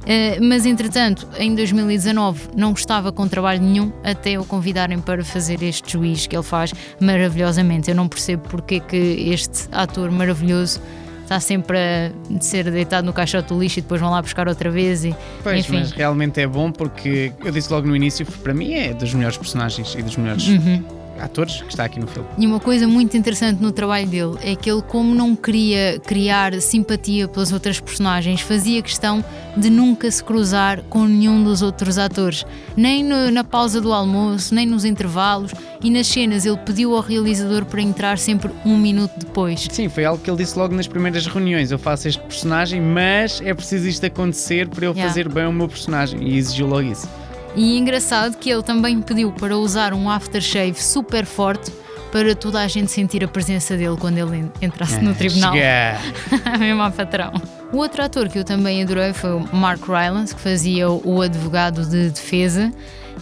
Eh, 0.06 0.38
mas 0.40 0.64
entretanto, 0.66 1.26
em 1.38 1.54
2019 1.54 2.48
não 2.56 2.72
estava 2.72 3.12
com 3.12 3.26
trabalho 3.28 3.60
nenhum 3.62 3.92
até 4.02 4.38
o 4.38 4.44
convidarem 4.44 4.98
para 4.98 5.24
fazer 5.24 5.62
este 5.62 5.92
juiz 5.92 6.26
que 6.26 6.34
ele 6.36 6.42
faz 6.42 6.72
maravilhosamente. 7.00 7.90
Eu 7.90 7.96
não 7.96 8.08
percebo 8.08 8.48
porque 8.48 8.76
é 8.76 8.80
que 8.80 8.96
este 8.96 9.68
ator 9.72 10.10
maravilhoso 10.10 10.80
está 11.22 11.38
sempre 11.38 11.78
a 11.78 12.40
ser 12.40 12.68
deitado 12.70 13.04
no 13.06 13.12
caixote 13.12 13.48
do 13.50 13.60
lixo 13.60 13.78
e 13.78 13.82
depois 13.82 14.00
vão 14.00 14.10
lá 14.10 14.20
buscar 14.20 14.48
outra 14.48 14.68
vez. 14.70 15.04
E, 15.04 15.14
Pois, 15.44 15.60
enfim. 15.60 15.78
mas 15.78 15.92
realmente 15.92 16.40
é 16.40 16.46
bom 16.46 16.72
porque 16.72 17.32
eu 17.44 17.52
disse 17.52 17.72
logo 17.72 17.86
no 17.86 17.94
início, 17.94 18.26
para 18.26 18.52
mim 18.52 18.74
é 18.74 18.92
dos 18.92 19.14
melhores 19.14 19.36
personagens 19.38 19.94
e 19.96 20.02
dos 20.02 20.16
melhores 20.16 20.48
Uhum. 20.48 20.82
Atores 21.20 21.62
que 21.62 21.68
está 21.70 21.84
aqui 21.84 22.00
no 22.00 22.06
filme. 22.06 22.28
E 22.38 22.46
uma 22.46 22.58
coisa 22.60 22.86
muito 22.88 23.16
interessante 23.16 23.60
no 23.62 23.72
trabalho 23.72 24.06
dele 24.06 24.36
é 24.42 24.54
que 24.56 24.70
ele, 24.70 24.82
como 24.82 25.14
não 25.14 25.34
queria 25.36 25.98
criar 26.00 26.52
simpatia 26.60 27.28
pelas 27.28 27.52
outras 27.52 27.78
personagens, 27.80 28.40
fazia 28.40 28.82
questão 28.82 29.24
de 29.56 29.68
nunca 29.70 30.10
se 30.10 30.22
cruzar 30.22 30.82
com 30.88 31.04
nenhum 31.04 31.42
dos 31.42 31.62
outros 31.62 31.98
atores. 31.98 32.44
Nem 32.76 33.02
no- 33.04 33.30
na 33.30 33.42
pausa 33.44 33.80
do 33.80 33.92
almoço, 33.92 34.54
nem 34.54 34.66
nos 34.66 34.84
intervalos. 34.84 35.52
E 35.82 35.90
nas 35.90 36.06
cenas 36.06 36.44
ele 36.44 36.58
pediu 36.58 36.94
ao 36.94 37.00
realizador 37.02 37.64
para 37.64 37.80
entrar 37.80 38.18
sempre 38.18 38.50
um 38.64 38.76
minuto 38.76 39.12
depois. 39.18 39.66
Sim, 39.70 39.88
foi 39.88 40.04
algo 40.04 40.22
que 40.22 40.30
ele 40.30 40.36
disse 40.38 40.58
logo 40.58 40.74
nas 40.74 40.86
primeiras 40.86 41.26
reuniões. 41.26 41.70
Eu 41.70 41.78
faço 41.78 42.06
este 42.08 42.20
personagem, 42.22 42.80
mas 42.80 43.40
é 43.44 43.52
preciso 43.54 43.88
isto 43.88 44.04
acontecer 44.06 44.68
para 44.68 44.84
eu 44.86 44.92
Yeah. 44.92 45.08
fazer 45.08 45.28
bem 45.28 45.46
o 45.46 45.52
meu 45.52 45.68
personagem. 45.68 46.22
E 46.22 46.36
exigiu 46.36 46.66
logo 46.66 46.82
isso. 46.82 47.08
E 47.54 47.78
engraçado 47.78 48.36
que 48.36 48.50
ele 48.50 48.62
também 48.62 49.00
pediu 49.00 49.32
para 49.32 49.56
usar 49.56 49.92
um 49.92 50.08
aftershave 50.08 50.80
super 50.80 51.24
forte 51.24 51.72
para 52.12 52.34
toda 52.34 52.60
a 52.60 52.68
gente 52.68 52.90
sentir 52.90 53.22
a 53.22 53.28
presença 53.28 53.76
dele 53.76 53.96
quando 53.98 54.18
ele 54.18 54.50
entrasse 54.60 55.00
no 55.00 55.14
tribunal. 55.14 55.52
Chega. 55.52 55.98
Mesmo 56.58 56.82
ao 56.82 56.90
patrão. 56.90 57.32
O 57.72 57.76
outro 57.78 58.02
ator 58.02 58.28
que 58.28 58.38
eu 58.38 58.44
também 58.44 58.82
adorei 58.82 59.12
foi 59.12 59.32
o 59.32 59.48
Mark 59.54 59.86
Rylance, 59.86 60.34
que 60.34 60.40
fazia 60.40 60.90
o 60.90 61.22
advogado 61.22 61.84
de 61.84 62.10
defesa 62.10 62.72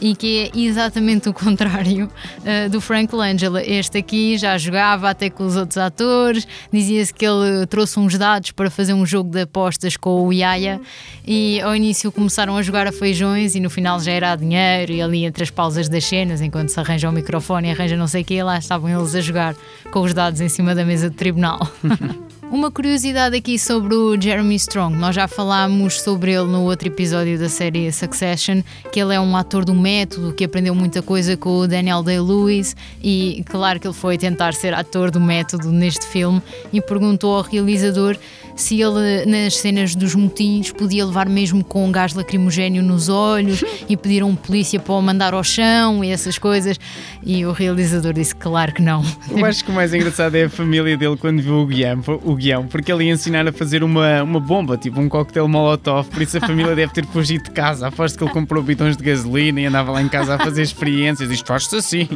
e 0.00 0.14
que 0.14 0.50
é 0.54 0.58
exatamente 0.58 1.28
o 1.28 1.32
contrário 1.32 2.06
uh, 2.38 2.68
do 2.68 2.80
Frank 2.80 3.14
Langella. 3.14 3.62
Este 3.62 3.98
aqui 3.98 4.36
já 4.36 4.56
jogava 4.58 5.10
até 5.10 5.30
com 5.30 5.44
os 5.44 5.56
outros 5.56 5.78
atores, 5.78 6.46
dizia-se 6.72 7.12
que 7.12 7.26
ele 7.26 7.66
trouxe 7.66 7.98
uns 7.98 8.16
dados 8.16 8.50
para 8.52 8.70
fazer 8.70 8.94
um 8.94 9.04
jogo 9.04 9.30
de 9.30 9.42
apostas 9.42 9.96
com 9.96 10.26
o 10.26 10.32
Yaya 10.32 10.80
e 11.26 11.60
ao 11.60 11.74
início 11.74 12.10
começaram 12.12 12.56
a 12.56 12.62
jogar 12.62 12.86
a 12.86 12.92
feijões 12.92 13.54
e 13.54 13.60
no 13.60 13.70
final 13.70 14.00
já 14.00 14.12
era 14.12 14.32
a 14.32 14.36
dinheiro 14.36 14.92
e 14.92 15.02
ali 15.02 15.24
entre 15.24 15.42
as 15.42 15.50
pausas 15.50 15.88
das 15.88 16.04
cenas, 16.04 16.40
enquanto 16.40 16.70
se 16.70 16.80
arranja 16.80 17.08
o 17.08 17.12
microfone 17.12 17.68
e 17.68 17.70
arranja 17.70 17.96
não 17.96 18.06
sei 18.06 18.22
o 18.22 18.24
que, 18.24 18.42
lá 18.42 18.58
estavam 18.58 18.88
eles 18.88 19.14
a 19.14 19.20
jogar 19.20 19.54
com 19.90 20.00
os 20.00 20.14
dados 20.14 20.40
em 20.40 20.48
cima 20.48 20.74
da 20.74 20.84
mesa 20.84 21.10
de 21.10 21.16
tribunal. 21.16 21.70
Uma 22.50 22.70
curiosidade 22.70 23.36
aqui 23.36 23.58
sobre 23.58 23.94
o 23.94 24.18
Jeremy 24.18 24.54
Strong. 24.54 24.96
Nós 24.96 25.14
já 25.14 25.28
falámos 25.28 26.00
sobre 26.00 26.32
ele 26.32 26.46
no 26.46 26.62
outro 26.62 26.88
episódio 26.88 27.38
da 27.38 27.46
série 27.46 27.92
Succession, 27.92 28.62
que 28.90 28.98
ele 28.98 29.14
é 29.14 29.20
um 29.20 29.36
ator 29.36 29.66
do 29.66 29.74
método, 29.74 30.32
que 30.32 30.44
aprendeu 30.44 30.74
muita 30.74 31.02
coisa 31.02 31.36
com 31.36 31.58
o 31.58 31.68
Daniel 31.68 32.02
Day-Lewis 32.02 32.74
e 33.02 33.44
claro 33.46 33.78
que 33.78 33.86
ele 33.86 33.94
foi 33.94 34.16
tentar 34.16 34.54
ser 34.54 34.72
ator 34.72 35.10
do 35.10 35.20
método 35.20 35.70
neste 35.70 36.06
filme 36.06 36.40
e 36.72 36.80
perguntou 36.80 37.36
ao 37.36 37.42
realizador 37.42 38.16
se 38.56 38.80
ele 38.82 39.24
nas 39.26 39.56
cenas 39.56 39.94
dos 39.94 40.14
motins 40.14 40.72
podia 40.72 41.06
levar 41.06 41.28
mesmo 41.28 41.62
com 41.62 41.86
um 41.86 41.92
gás 41.92 42.14
lacrimogéneo 42.14 42.82
nos 42.82 43.08
olhos 43.08 43.62
e 43.88 43.96
pediram 43.96 44.30
um 44.30 44.34
polícia 44.34 44.80
para 44.80 44.94
o 44.94 45.00
mandar 45.00 45.32
ao 45.32 45.44
chão 45.44 46.02
e 46.02 46.10
essas 46.10 46.38
coisas 46.38 46.78
e 47.22 47.46
o 47.46 47.52
realizador 47.52 48.12
disse 48.12 48.34
claro 48.34 48.72
que 48.72 48.82
não. 48.82 49.04
Eu 49.30 49.44
acho 49.44 49.64
que 49.64 49.70
o 49.70 49.74
mais 49.74 49.94
engraçado 49.94 50.34
é 50.34 50.44
a 50.44 50.50
família 50.50 50.96
dele 50.96 51.16
quando 51.16 51.40
viu 51.40 51.58
o 51.58 51.66
guião, 51.66 52.02
o 52.24 52.37
guião 52.38 52.66
porque 52.66 52.90
ele 52.92 53.04
ia 53.04 53.12
ensinar 53.12 53.46
a 53.46 53.52
fazer 53.52 53.82
uma, 53.82 54.22
uma 54.22 54.40
bomba, 54.40 54.76
tipo 54.76 55.00
um 55.00 55.08
coquetel 55.08 55.48
molotov, 55.48 56.08
por 56.08 56.22
isso 56.22 56.38
a 56.38 56.40
família 56.40 56.74
deve 56.74 56.92
ter 56.92 57.04
fugido 57.06 57.44
de 57.44 57.50
casa. 57.50 57.88
Aposto 57.88 58.16
que 58.16 58.24
ele 58.24 58.32
comprou 58.32 58.62
bidões 58.62 58.96
de 58.96 59.04
gasolina 59.04 59.60
e 59.60 59.66
andava 59.66 59.92
lá 59.92 60.00
em 60.00 60.08
casa 60.08 60.34
a 60.34 60.38
fazer 60.38 60.62
experiências. 60.62 61.30
Isto 61.30 61.46
faz-se 61.46 61.76
assim. 61.76 62.08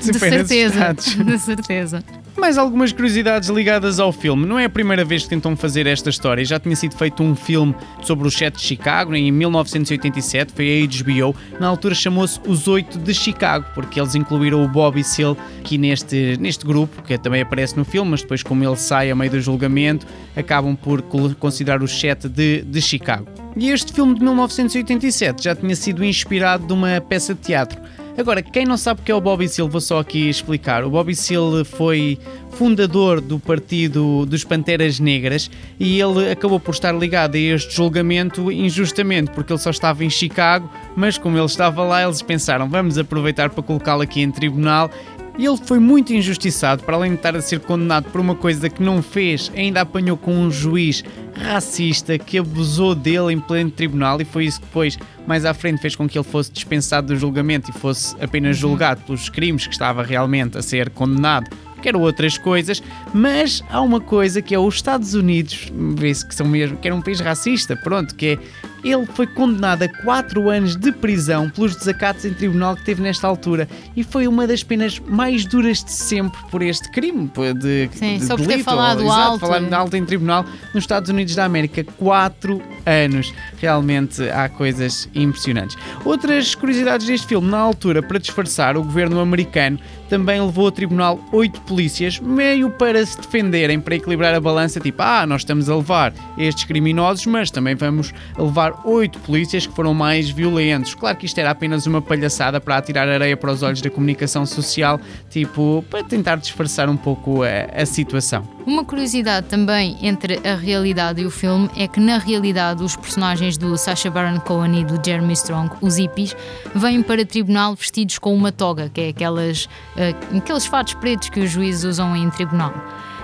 De 0.00 0.18
certeza, 0.18 0.94
de 0.94 1.38
certeza. 1.38 2.04
Mais 2.44 2.58
algumas 2.58 2.92
curiosidades 2.92 3.48
ligadas 3.48 3.98
ao 3.98 4.12
filme. 4.12 4.44
Não 4.44 4.58
é 4.58 4.66
a 4.66 4.68
primeira 4.68 5.02
vez 5.02 5.22
que 5.22 5.30
tentam 5.30 5.56
fazer 5.56 5.86
esta 5.86 6.10
história. 6.10 6.44
Já 6.44 6.60
tinha 6.60 6.76
sido 6.76 6.94
feito 6.94 7.22
um 7.22 7.34
filme 7.34 7.74
sobre 8.02 8.28
o 8.28 8.30
7 8.30 8.56
de 8.56 8.60
Chicago 8.60 9.14
em 9.14 9.32
1987, 9.32 10.52
foi 10.52 10.82
a 10.82 10.86
HBO. 10.86 11.34
Na 11.58 11.68
altura 11.68 11.94
chamou-se 11.94 12.38
Os 12.46 12.68
Oito 12.68 12.98
de 12.98 13.14
Chicago, 13.14 13.64
porque 13.74 13.98
eles 13.98 14.14
incluíram 14.14 14.62
o 14.62 14.68
Bobby 14.68 15.02
Seale 15.02 15.38
aqui 15.58 15.78
neste, 15.78 16.36
neste 16.38 16.66
grupo, 16.66 17.02
que 17.02 17.16
também 17.16 17.40
aparece 17.40 17.78
no 17.78 17.84
filme, 17.84 18.10
mas 18.10 18.20
depois, 18.20 18.42
como 18.42 18.62
ele 18.62 18.76
sai 18.76 19.10
a 19.10 19.16
meio 19.16 19.30
do 19.30 19.40
julgamento, 19.40 20.06
acabam 20.36 20.76
por 20.76 21.00
considerar 21.36 21.82
os 21.82 21.98
7 21.98 22.28
de, 22.28 22.60
de 22.60 22.82
Chicago. 22.82 23.26
E 23.56 23.70
este 23.70 23.90
filme 23.90 24.14
de 24.14 24.22
1987 24.22 25.44
já 25.44 25.56
tinha 25.56 25.74
sido 25.74 26.04
inspirado 26.04 26.66
de 26.66 26.74
uma 26.74 27.00
peça 27.00 27.32
de 27.32 27.40
teatro. 27.40 27.80
Agora, 28.16 28.42
quem 28.42 28.64
não 28.64 28.76
sabe 28.76 29.00
o 29.00 29.04
que 29.04 29.10
é 29.10 29.14
o 29.14 29.20
Bobby 29.20 29.48
Seale, 29.48 29.68
vou 29.68 29.80
só 29.80 29.98
aqui 29.98 30.28
explicar. 30.28 30.84
O 30.84 30.90
Bobby 30.90 31.16
Seale 31.16 31.64
foi 31.64 32.16
fundador 32.52 33.20
do 33.20 33.40
partido 33.40 34.24
dos 34.24 34.44
Panteras 34.44 35.00
Negras 35.00 35.50
e 35.80 36.00
ele 36.00 36.30
acabou 36.30 36.60
por 36.60 36.72
estar 36.72 36.92
ligado 36.92 37.34
a 37.34 37.38
este 37.38 37.74
julgamento 37.74 38.52
injustamente, 38.52 39.32
porque 39.32 39.52
ele 39.52 39.58
só 39.58 39.70
estava 39.70 40.04
em 40.04 40.10
Chicago, 40.10 40.70
mas 40.94 41.18
como 41.18 41.36
ele 41.36 41.46
estava 41.46 41.82
lá, 41.82 42.04
eles 42.04 42.22
pensaram, 42.22 42.68
vamos 42.68 42.96
aproveitar 42.96 43.50
para 43.50 43.62
colocá-lo 43.62 44.02
aqui 44.02 44.22
em 44.22 44.30
tribunal 44.30 44.88
E 45.36 45.44
ele 45.44 45.56
foi 45.56 45.80
muito 45.80 46.14
injustiçado, 46.14 46.84
para 46.84 46.94
além 46.94 47.12
de 47.12 47.16
estar 47.16 47.34
a 47.34 47.42
ser 47.42 47.58
condenado 47.58 48.04
por 48.10 48.20
uma 48.20 48.36
coisa 48.36 48.70
que 48.70 48.82
não 48.82 49.02
fez, 49.02 49.50
ainda 49.56 49.80
apanhou 49.80 50.16
com 50.16 50.32
um 50.32 50.50
juiz 50.50 51.02
racista 51.34 52.16
que 52.16 52.38
abusou 52.38 52.94
dele 52.94 53.32
em 53.32 53.40
pleno 53.40 53.70
tribunal. 53.70 54.20
E 54.20 54.24
foi 54.24 54.44
isso 54.44 54.60
que 54.60 54.66
depois, 54.66 54.96
mais 55.26 55.44
à 55.44 55.52
frente, 55.52 55.80
fez 55.80 55.96
com 55.96 56.08
que 56.08 56.16
ele 56.16 56.24
fosse 56.24 56.52
dispensado 56.52 57.08
do 57.08 57.16
julgamento 57.16 57.68
e 57.70 57.72
fosse 57.72 58.14
apenas 58.22 58.56
julgado 58.56 59.02
pelos 59.02 59.28
crimes 59.28 59.66
que 59.66 59.72
estava 59.72 60.04
realmente 60.04 60.56
a 60.56 60.62
ser 60.62 60.88
condenado 60.90 61.50
quero 61.84 62.00
outras 62.00 62.38
coisas, 62.38 62.82
mas 63.12 63.62
há 63.68 63.80
uma 63.82 64.00
coisa 64.00 64.40
que 64.40 64.54
é 64.54 64.58
os 64.58 64.76
Estados 64.76 65.12
Unidos, 65.12 65.70
vê-se 65.96 66.26
que 66.26 66.34
são 66.34 66.46
mesmo, 66.46 66.78
que 66.78 66.88
era 66.88 66.94
um 66.94 67.02
país 67.02 67.20
racista, 67.20 67.76
pronto, 67.76 68.14
que 68.14 68.26
é 68.26 68.38
ele 68.84 69.06
foi 69.06 69.26
condenado 69.26 69.82
a 69.82 69.88
4 69.88 70.50
anos 70.50 70.76
de 70.76 70.92
prisão 70.92 71.48
pelos 71.48 71.74
desacatos 71.74 72.24
em 72.26 72.34
tribunal 72.34 72.76
que 72.76 72.84
teve 72.84 73.00
nesta 73.00 73.26
altura 73.26 73.66
e 73.96 74.04
foi 74.04 74.28
uma 74.28 74.46
das 74.46 74.62
penas 74.62 74.98
mais 74.98 75.46
duras 75.46 75.82
de 75.82 75.90
sempre 75.90 76.38
por 76.50 76.60
este 76.60 76.90
crime 76.90 77.30
de, 77.58 77.88
Sim, 77.94 78.18
de 78.18 78.26
só 78.26 78.36
por 78.36 78.42
ter 78.42 78.48
delito, 78.48 78.64
falado 78.66 79.00
ou, 79.00 79.06
exato, 79.06 79.20
alto. 79.20 79.40
falar 79.40 79.74
alto 79.74 79.96
em 79.96 80.04
tribunal 80.04 80.44
nos 80.74 80.84
Estados 80.84 81.08
Unidos 81.08 81.34
da 81.34 81.46
América. 81.46 81.82
4 81.96 82.60
anos. 82.84 83.32
Realmente 83.56 84.22
há 84.28 84.48
coisas 84.50 85.08
impressionantes. 85.14 85.76
Outras 86.04 86.54
curiosidades 86.54 87.06
deste 87.06 87.26
filme, 87.26 87.50
na 87.50 87.58
altura, 87.58 88.02
para 88.02 88.18
disfarçar, 88.18 88.76
o 88.76 88.82
governo 88.82 89.18
americano 89.18 89.78
também 90.14 90.40
levou 90.40 90.68
a 90.68 90.70
tribunal 90.70 91.18
oito 91.32 91.60
polícias, 91.62 92.20
meio 92.20 92.70
para 92.70 93.04
se 93.04 93.20
defenderem, 93.20 93.80
para 93.80 93.96
equilibrar 93.96 94.32
a 94.32 94.40
balança, 94.40 94.78
tipo, 94.78 95.02
ah, 95.02 95.26
nós 95.26 95.40
estamos 95.40 95.68
a 95.68 95.74
levar 95.74 96.14
estes 96.38 96.62
criminosos, 96.62 97.26
mas 97.26 97.50
também 97.50 97.74
vamos 97.74 98.14
levar 98.38 98.80
oito 98.84 99.18
polícias 99.18 99.66
que 99.66 99.74
foram 99.74 99.92
mais 99.92 100.30
violentos. 100.30 100.94
Claro 100.94 101.16
que 101.16 101.26
isto 101.26 101.36
era 101.36 101.50
apenas 101.50 101.84
uma 101.88 102.00
palhaçada 102.00 102.60
para 102.60 102.76
atirar 102.76 103.08
areia 103.08 103.36
para 103.36 103.50
os 103.50 103.64
olhos 103.64 103.82
da 103.82 103.90
comunicação 103.90 104.46
social, 104.46 105.00
tipo, 105.28 105.84
para 105.90 106.04
tentar 106.04 106.36
disfarçar 106.36 106.88
um 106.88 106.96
pouco 106.96 107.42
a, 107.42 107.82
a 107.82 107.84
situação. 107.84 108.54
Uma 108.66 108.82
curiosidade 108.82 109.46
também 109.46 109.98
entre 110.00 110.40
a 110.42 110.54
realidade 110.54 111.20
e 111.20 111.26
o 111.26 111.30
filme 111.30 111.68
é 111.76 111.86
que, 111.86 112.00
na 112.00 112.16
realidade, 112.16 112.82
os 112.82 112.96
personagens 112.96 113.58
do 113.58 113.76
Sacha 113.76 114.10
Baron 114.10 114.40
Cohen 114.40 114.80
e 114.80 114.84
do 114.84 114.98
Jeremy 115.04 115.34
Strong, 115.34 115.74
os 115.82 115.98
hippies, 115.98 116.34
vêm 116.74 117.02
para 117.02 117.26
tribunal 117.26 117.74
vestidos 117.74 118.18
com 118.18 118.34
uma 118.34 118.50
toga, 118.50 118.88
que 118.88 119.02
é 119.02 119.08
aquelas, 119.08 119.64
uh, 119.96 120.03
aqueles 120.36 120.66
fatos 120.66 120.94
pretos 120.94 121.28
que 121.28 121.40
os 121.40 121.50
juízes 121.50 121.84
usam 121.84 122.16
em 122.16 122.28
tribunal. 122.30 122.74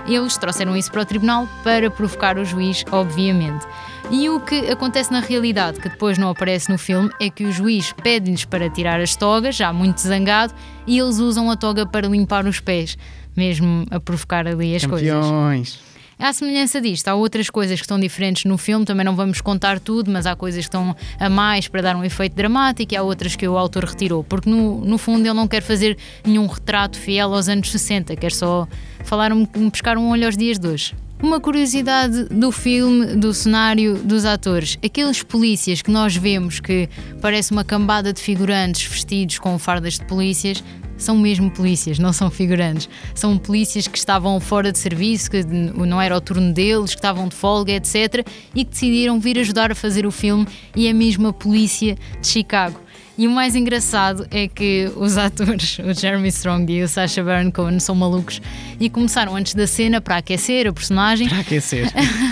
Eles 0.07 0.35
trouxeram 0.37 0.75
isso 0.75 0.91
para 0.91 1.01
o 1.01 1.05
tribunal 1.05 1.47
para 1.63 1.89
provocar 1.91 2.37
o 2.37 2.43
juiz, 2.43 2.83
obviamente. 2.91 3.65
E 4.09 4.29
o 4.29 4.39
que 4.39 4.69
acontece 4.69 5.11
na 5.11 5.19
realidade, 5.19 5.79
que 5.79 5.87
depois 5.87 6.17
não 6.17 6.29
aparece 6.29 6.71
no 6.71 6.77
filme, 6.77 7.11
é 7.19 7.29
que 7.29 7.45
o 7.45 7.51
juiz 7.51 7.93
pede-lhes 7.93 8.43
para 8.43 8.69
tirar 8.69 8.99
as 8.99 9.15
togas, 9.15 9.55
já 9.55 9.71
muito 9.71 10.01
zangado, 10.01 10.53
e 10.87 10.97
eles 10.97 11.19
usam 11.19 11.49
a 11.51 11.55
toga 11.55 11.85
para 11.85 12.07
limpar 12.07 12.45
os 12.45 12.59
pés 12.59 12.97
mesmo 13.35 13.85
a 13.89 13.99
provocar 13.99 14.47
ali 14.47 14.75
as 14.75 14.85
Campeões. 14.85 15.71
coisas. 15.71 15.90
À 16.21 16.31
semelhança 16.33 16.79
disto, 16.79 17.07
há 17.07 17.15
outras 17.15 17.49
coisas 17.49 17.79
que 17.79 17.83
estão 17.83 17.99
diferentes 17.99 18.45
no 18.45 18.55
filme, 18.55 18.85
também 18.85 19.03
não 19.03 19.15
vamos 19.15 19.41
contar 19.41 19.79
tudo, 19.79 20.11
mas 20.11 20.27
há 20.27 20.35
coisas 20.35 20.59
que 20.59 20.67
estão 20.67 20.95
a 21.19 21.27
mais 21.27 21.67
para 21.67 21.81
dar 21.81 21.95
um 21.95 22.03
efeito 22.03 22.35
dramático 22.35 22.93
e 22.93 22.95
há 22.95 23.01
outras 23.01 23.35
que 23.35 23.47
o 23.47 23.57
autor 23.57 23.85
retirou, 23.85 24.23
porque 24.23 24.47
no, 24.47 24.85
no 24.85 24.99
fundo 24.99 25.25
ele 25.25 25.33
não 25.33 25.47
quer 25.47 25.63
fazer 25.63 25.97
nenhum 26.23 26.45
retrato 26.45 26.95
fiel 26.95 27.33
aos 27.33 27.49
anos 27.49 27.71
60, 27.71 28.15
quer 28.17 28.31
só 28.31 28.67
falar 29.03 29.33
um, 29.33 29.47
pescar 29.71 29.97
um 29.97 30.11
olho 30.11 30.27
aos 30.27 30.37
dias 30.37 30.59
de 30.59 30.67
hoje. 30.67 30.93
Uma 31.23 31.39
curiosidade 31.39 32.25
do 32.25 32.51
filme, 32.51 33.15
do 33.15 33.33
cenário, 33.33 33.95
dos 33.95 34.23
atores. 34.23 34.77
Aqueles 34.83 35.23
polícias 35.23 35.81
que 35.81 35.89
nós 35.89 36.15
vemos 36.15 36.59
que 36.59 36.87
parece 37.19 37.51
uma 37.51 37.63
cambada 37.63 38.13
de 38.13 38.21
figurantes 38.21 38.85
vestidos 38.85 39.39
com 39.39 39.57
fardas 39.57 39.99
de 39.99 40.05
polícias 40.05 40.63
são 41.03 41.17
mesmo 41.17 41.49
polícias, 41.49 41.99
não 41.99 42.13
são 42.13 42.29
figurantes. 42.29 42.89
São 43.13 43.37
polícias 43.37 43.87
que 43.87 43.97
estavam 43.97 44.39
fora 44.39 44.71
de 44.71 44.79
serviço, 44.79 45.31
que 45.31 45.43
não 45.43 46.01
era 46.01 46.15
o 46.15 46.21
turno 46.21 46.53
deles, 46.53 46.91
que 46.91 46.97
estavam 46.97 47.27
de 47.27 47.35
folga, 47.35 47.73
etc. 47.73 48.25
e 48.53 48.63
que 48.63 48.71
decidiram 48.71 49.19
vir 49.19 49.39
ajudar 49.39 49.71
a 49.71 49.75
fazer 49.75 50.05
o 50.05 50.11
filme 50.11 50.47
e 50.75 50.87
é 50.87 50.93
mesmo 50.93 51.27
a 51.27 51.33
polícia 51.33 51.97
de 52.19 52.27
Chicago. 52.27 52.79
E 53.21 53.27
o 53.27 53.29
mais 53.29 53.55
engraçado 53.55 54.25
é 54.31 54.47
que 54.47 54.91
os 54.95 55.15
atores, 55.15 55.77
o 55.85 55.93
Jeremy 55.93 56.29
Strong 56.29 56.73
e 56.73 56.81
o 56.81 56.87
Sacha 56.87 57.23
Baron 57.23 57.51
Cohen, 57.51 57.79
são 57.79 57.93
malucos 57.93 58.41
e 58.79 58.89
começaram 58.89 59.35
antes 59.35 59.53
da 59.53 59.67
cena 59.67 60.01
para 60.01 60.17
aquecer 60.17 60.65
a 60.65 60.73
personagem. 60.73 61.29
Para 61.29 61.41
aquecer. 61.41 61.87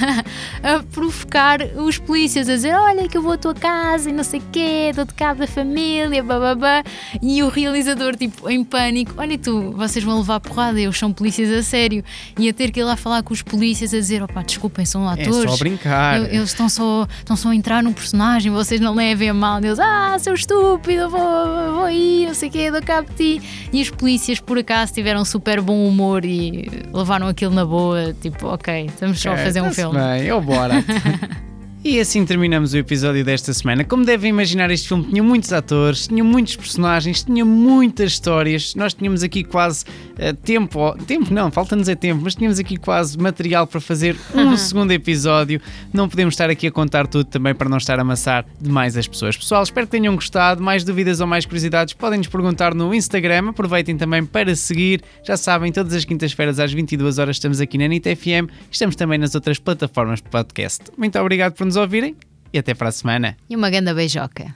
a 0.64 0.82
provocar 0.92 1.62
os 1.78 2.00
polícias, 2.00 2.50
a 2.50 2.56
dizer: 2.56 2.74
Olha, 2.74 3.08
que 3.08 3.16
eu 3.16 3.22
vou 3.22 3.34
à 3.34 3.38
tua 3.38 3.54
casa 3.54 4.10
e 4.10 4.14
não 4.14 4.24
sei 4.24 4.40
o 4.40 4.44
quê, 4.52 4.92
dou-te 4.96 5.14
cabo 5.14 5.42
da 5.42 5.46
família, 5.48 6.24
bababá. 6.24 6.84
E 7.22 7.44
o 7.44 7.50
realizador, 7.50 8.16
tipo, 8.16 8.50
em 8.50 8.64
pânico: 8.64 9.14
Olha, 9.18 9.38
tu, 9.38 9.72
vocês 9.74 10.04
vão 10.04 10.18
levar 10.18 10.40
porrada, 10.40 10.82
eles 10.82 10.98
são 10.98 11.14
polícias 11.14 11.52
a 11.52 11.62
sério. 11.62 12.04
E 12.36 12.50
a 12.50 12.54
ter 12.54 12.72
que 12.72 12.80
ir 12.80 12.84
lá 12.84 12.96
falar 12.96 13.22
com 13.22 13.32
os 13.32 13.44
polícias, 13.44 13.94
a 13.94 13.98
dizer: 13.98 14.24
Opá, 14.24 14.42
desculpem, 14.42 14.84
são 14.88 15.08
atores. 15.08 15.46
É 15.46 15.48
só 15.50 15.58
brincar. 15.58 16.34
Eles 16.34 16.50
estão 16.50 16.68
só, 16.68 17.08
estão 17.20 17.36
só 17.36 17.50
a 17.50 17.56
entrar 17.56 17.84
no 17.84 17.94
personagem, 17.94 18.52
vocês 18.52 18.82
não 18.82 18.96
levem 18.96 19.30
a 19.30 19.36
mal. 19.36 19.60
Eles: 19.60 19.78
Ah, 19.78 20.18
seu 20.18 20.34
estúpido 20.34 20.79
estúpido, 20.80 21.10
vou, 21.10 21.74
vou 21.74 21.84
aí, 21.84 22.26
não 22.26 22.34
sei 22.34 22.50
o 22.50 22.52
quê, 22.52 22.72
dou 22.72 22.82
cabo 22.82 23.10
de 23.10 23.40
ti. 23.40 23.70
E 23.72 23.82
os 23.82 23.90
polícias, 23.90 24.40
por 24.40 24.58
acaso, 24.58 24.94
tiveram 24.94 25.26
super 25.26 25.62
bom 25.62 25.86
humor 25.86 26.24
e 26.26 26.70
levaram 26.94 27.28
aquilo 27.28 27.54
na 27.54 27.66
boa, 27.66 28.14
tipo, 28.14 28.48
ok, 28.48 28.86
estamos 28.86 29.20
só 29.20 29.34
a 29.34 29.38
fazer 29.38 29.62
um 29.62 29.72
filme. 29.72 29.98
Bem, 30.00 30.24
eu 30.24 30.42
bora. 30.42 30.76
E 31.82 31.98
assim 31.98 32.26
terminamos 32.26 32.74
o 32.74 32.78
episódio 32.78 33.24
desta 33.24 33.54
semana. 33.54 33.86
Como 33.86 34.04
devem 34.04 34.30
imaginar, 34.30 34.70
este 34.70 34.86
filme 34.86 35.06
tinha 35.06 35.24
muitos 35.24 35.54
atores, 35.54 36.08
tinha 36.08 36.22
muitos 36.22 36.58
personagens, 36.58 37.24
tinha 37.24 37.46
muitas 37.46 38.12
histórias. 38.12 38.76
Nós 38.76 38.94
tínhamos 38.94 39.24
aqui 39.24 39.46
quase 39.46 39.86
uh, 39.86 40.36
tempo, 40.44 40.94
tempo 41.08 41.34
não, 41.34 41.50
falta-nos 41.50 41.88
é 41.88 41.96
tempo, 41.96 42.20
mas 42.22 42.36
tínhamos 42.36 42.60
aqui 42.60 42.76
quase 42.76 43.18
material 43.18 43.66
para 43.66 43.80
fazer 43.80 44.18
um 44.36 44.58
segundo 44.58 44.92
episódio. 44.92 45.62
Não 45.94 46.10
podemos 46.10 46.34
estar 46.34 46.50
aqui 46.50 46.68
a 46.68 46.72
contar 46.72 47.08
tudo 47.08 47.24
também 47.24 47.56
para 47.56 47.70
não 47.70 47.78
estar 47.78 47.98
a 47.98 48.02
amassar 48.02 48.46
demais 48.60 48.98
as 48.98 49.08
pessoas. 49.08 49.38
Pessoal, 49.38 49.64
espero 49.64 49.88
que 49.88 49.92
tenham 49.92 50.14
gostado. 50.16 50.62
Mais 50.62 50.84
dúvidas 50.84 51.22
ou 51.22 51.28
mais 51.28 51.46
curiosidades 51.46 51.94
podem 51.94 52.18
nos 52.18 52.28
perguntar 52.28 52.76
no 52.76 52.94
Instagram. 52.94 53.52
Aproveitem 53.52 53.96
também 53.96 54.26
para 54.26 54.54
seguir. 54.54 55.02
Já 55.24 55.38
sabem, 55.38 55.72
todas 55.72 55.94
as 55.94 56.04
quintas-feiras 56.04 56.60
às 56.60 56.74
22 56.74 57.20
horas 57.20 57.38
estamos 57.38 57.62
aqui 57.62 57.78
na 57.78 57.88
NIT 57.88 58.18
FM. 58.18 58.52
Estamos 58.70 58.98
também 58.98 59.18
nas 59.18 59.34
outras 59.34 59.58
plataformas 59.58 60.22
de 60.22 60.28
podcast. 60.28 60.84
Muito 60.98 61.18
obrigado 61.18 61.54
por 61.54 61.69
nos 61.70 61.76
ouvirem 61.76 62.16
e 62.52 62.58
até 62.58 62.74
para 62.74 62.90
a 62.90 62.92
semana. 62.92 63.38
E 63.48 63.56
uma 63.56 63.70
grande 63.70 63.94
beijoca. 63.94 64.54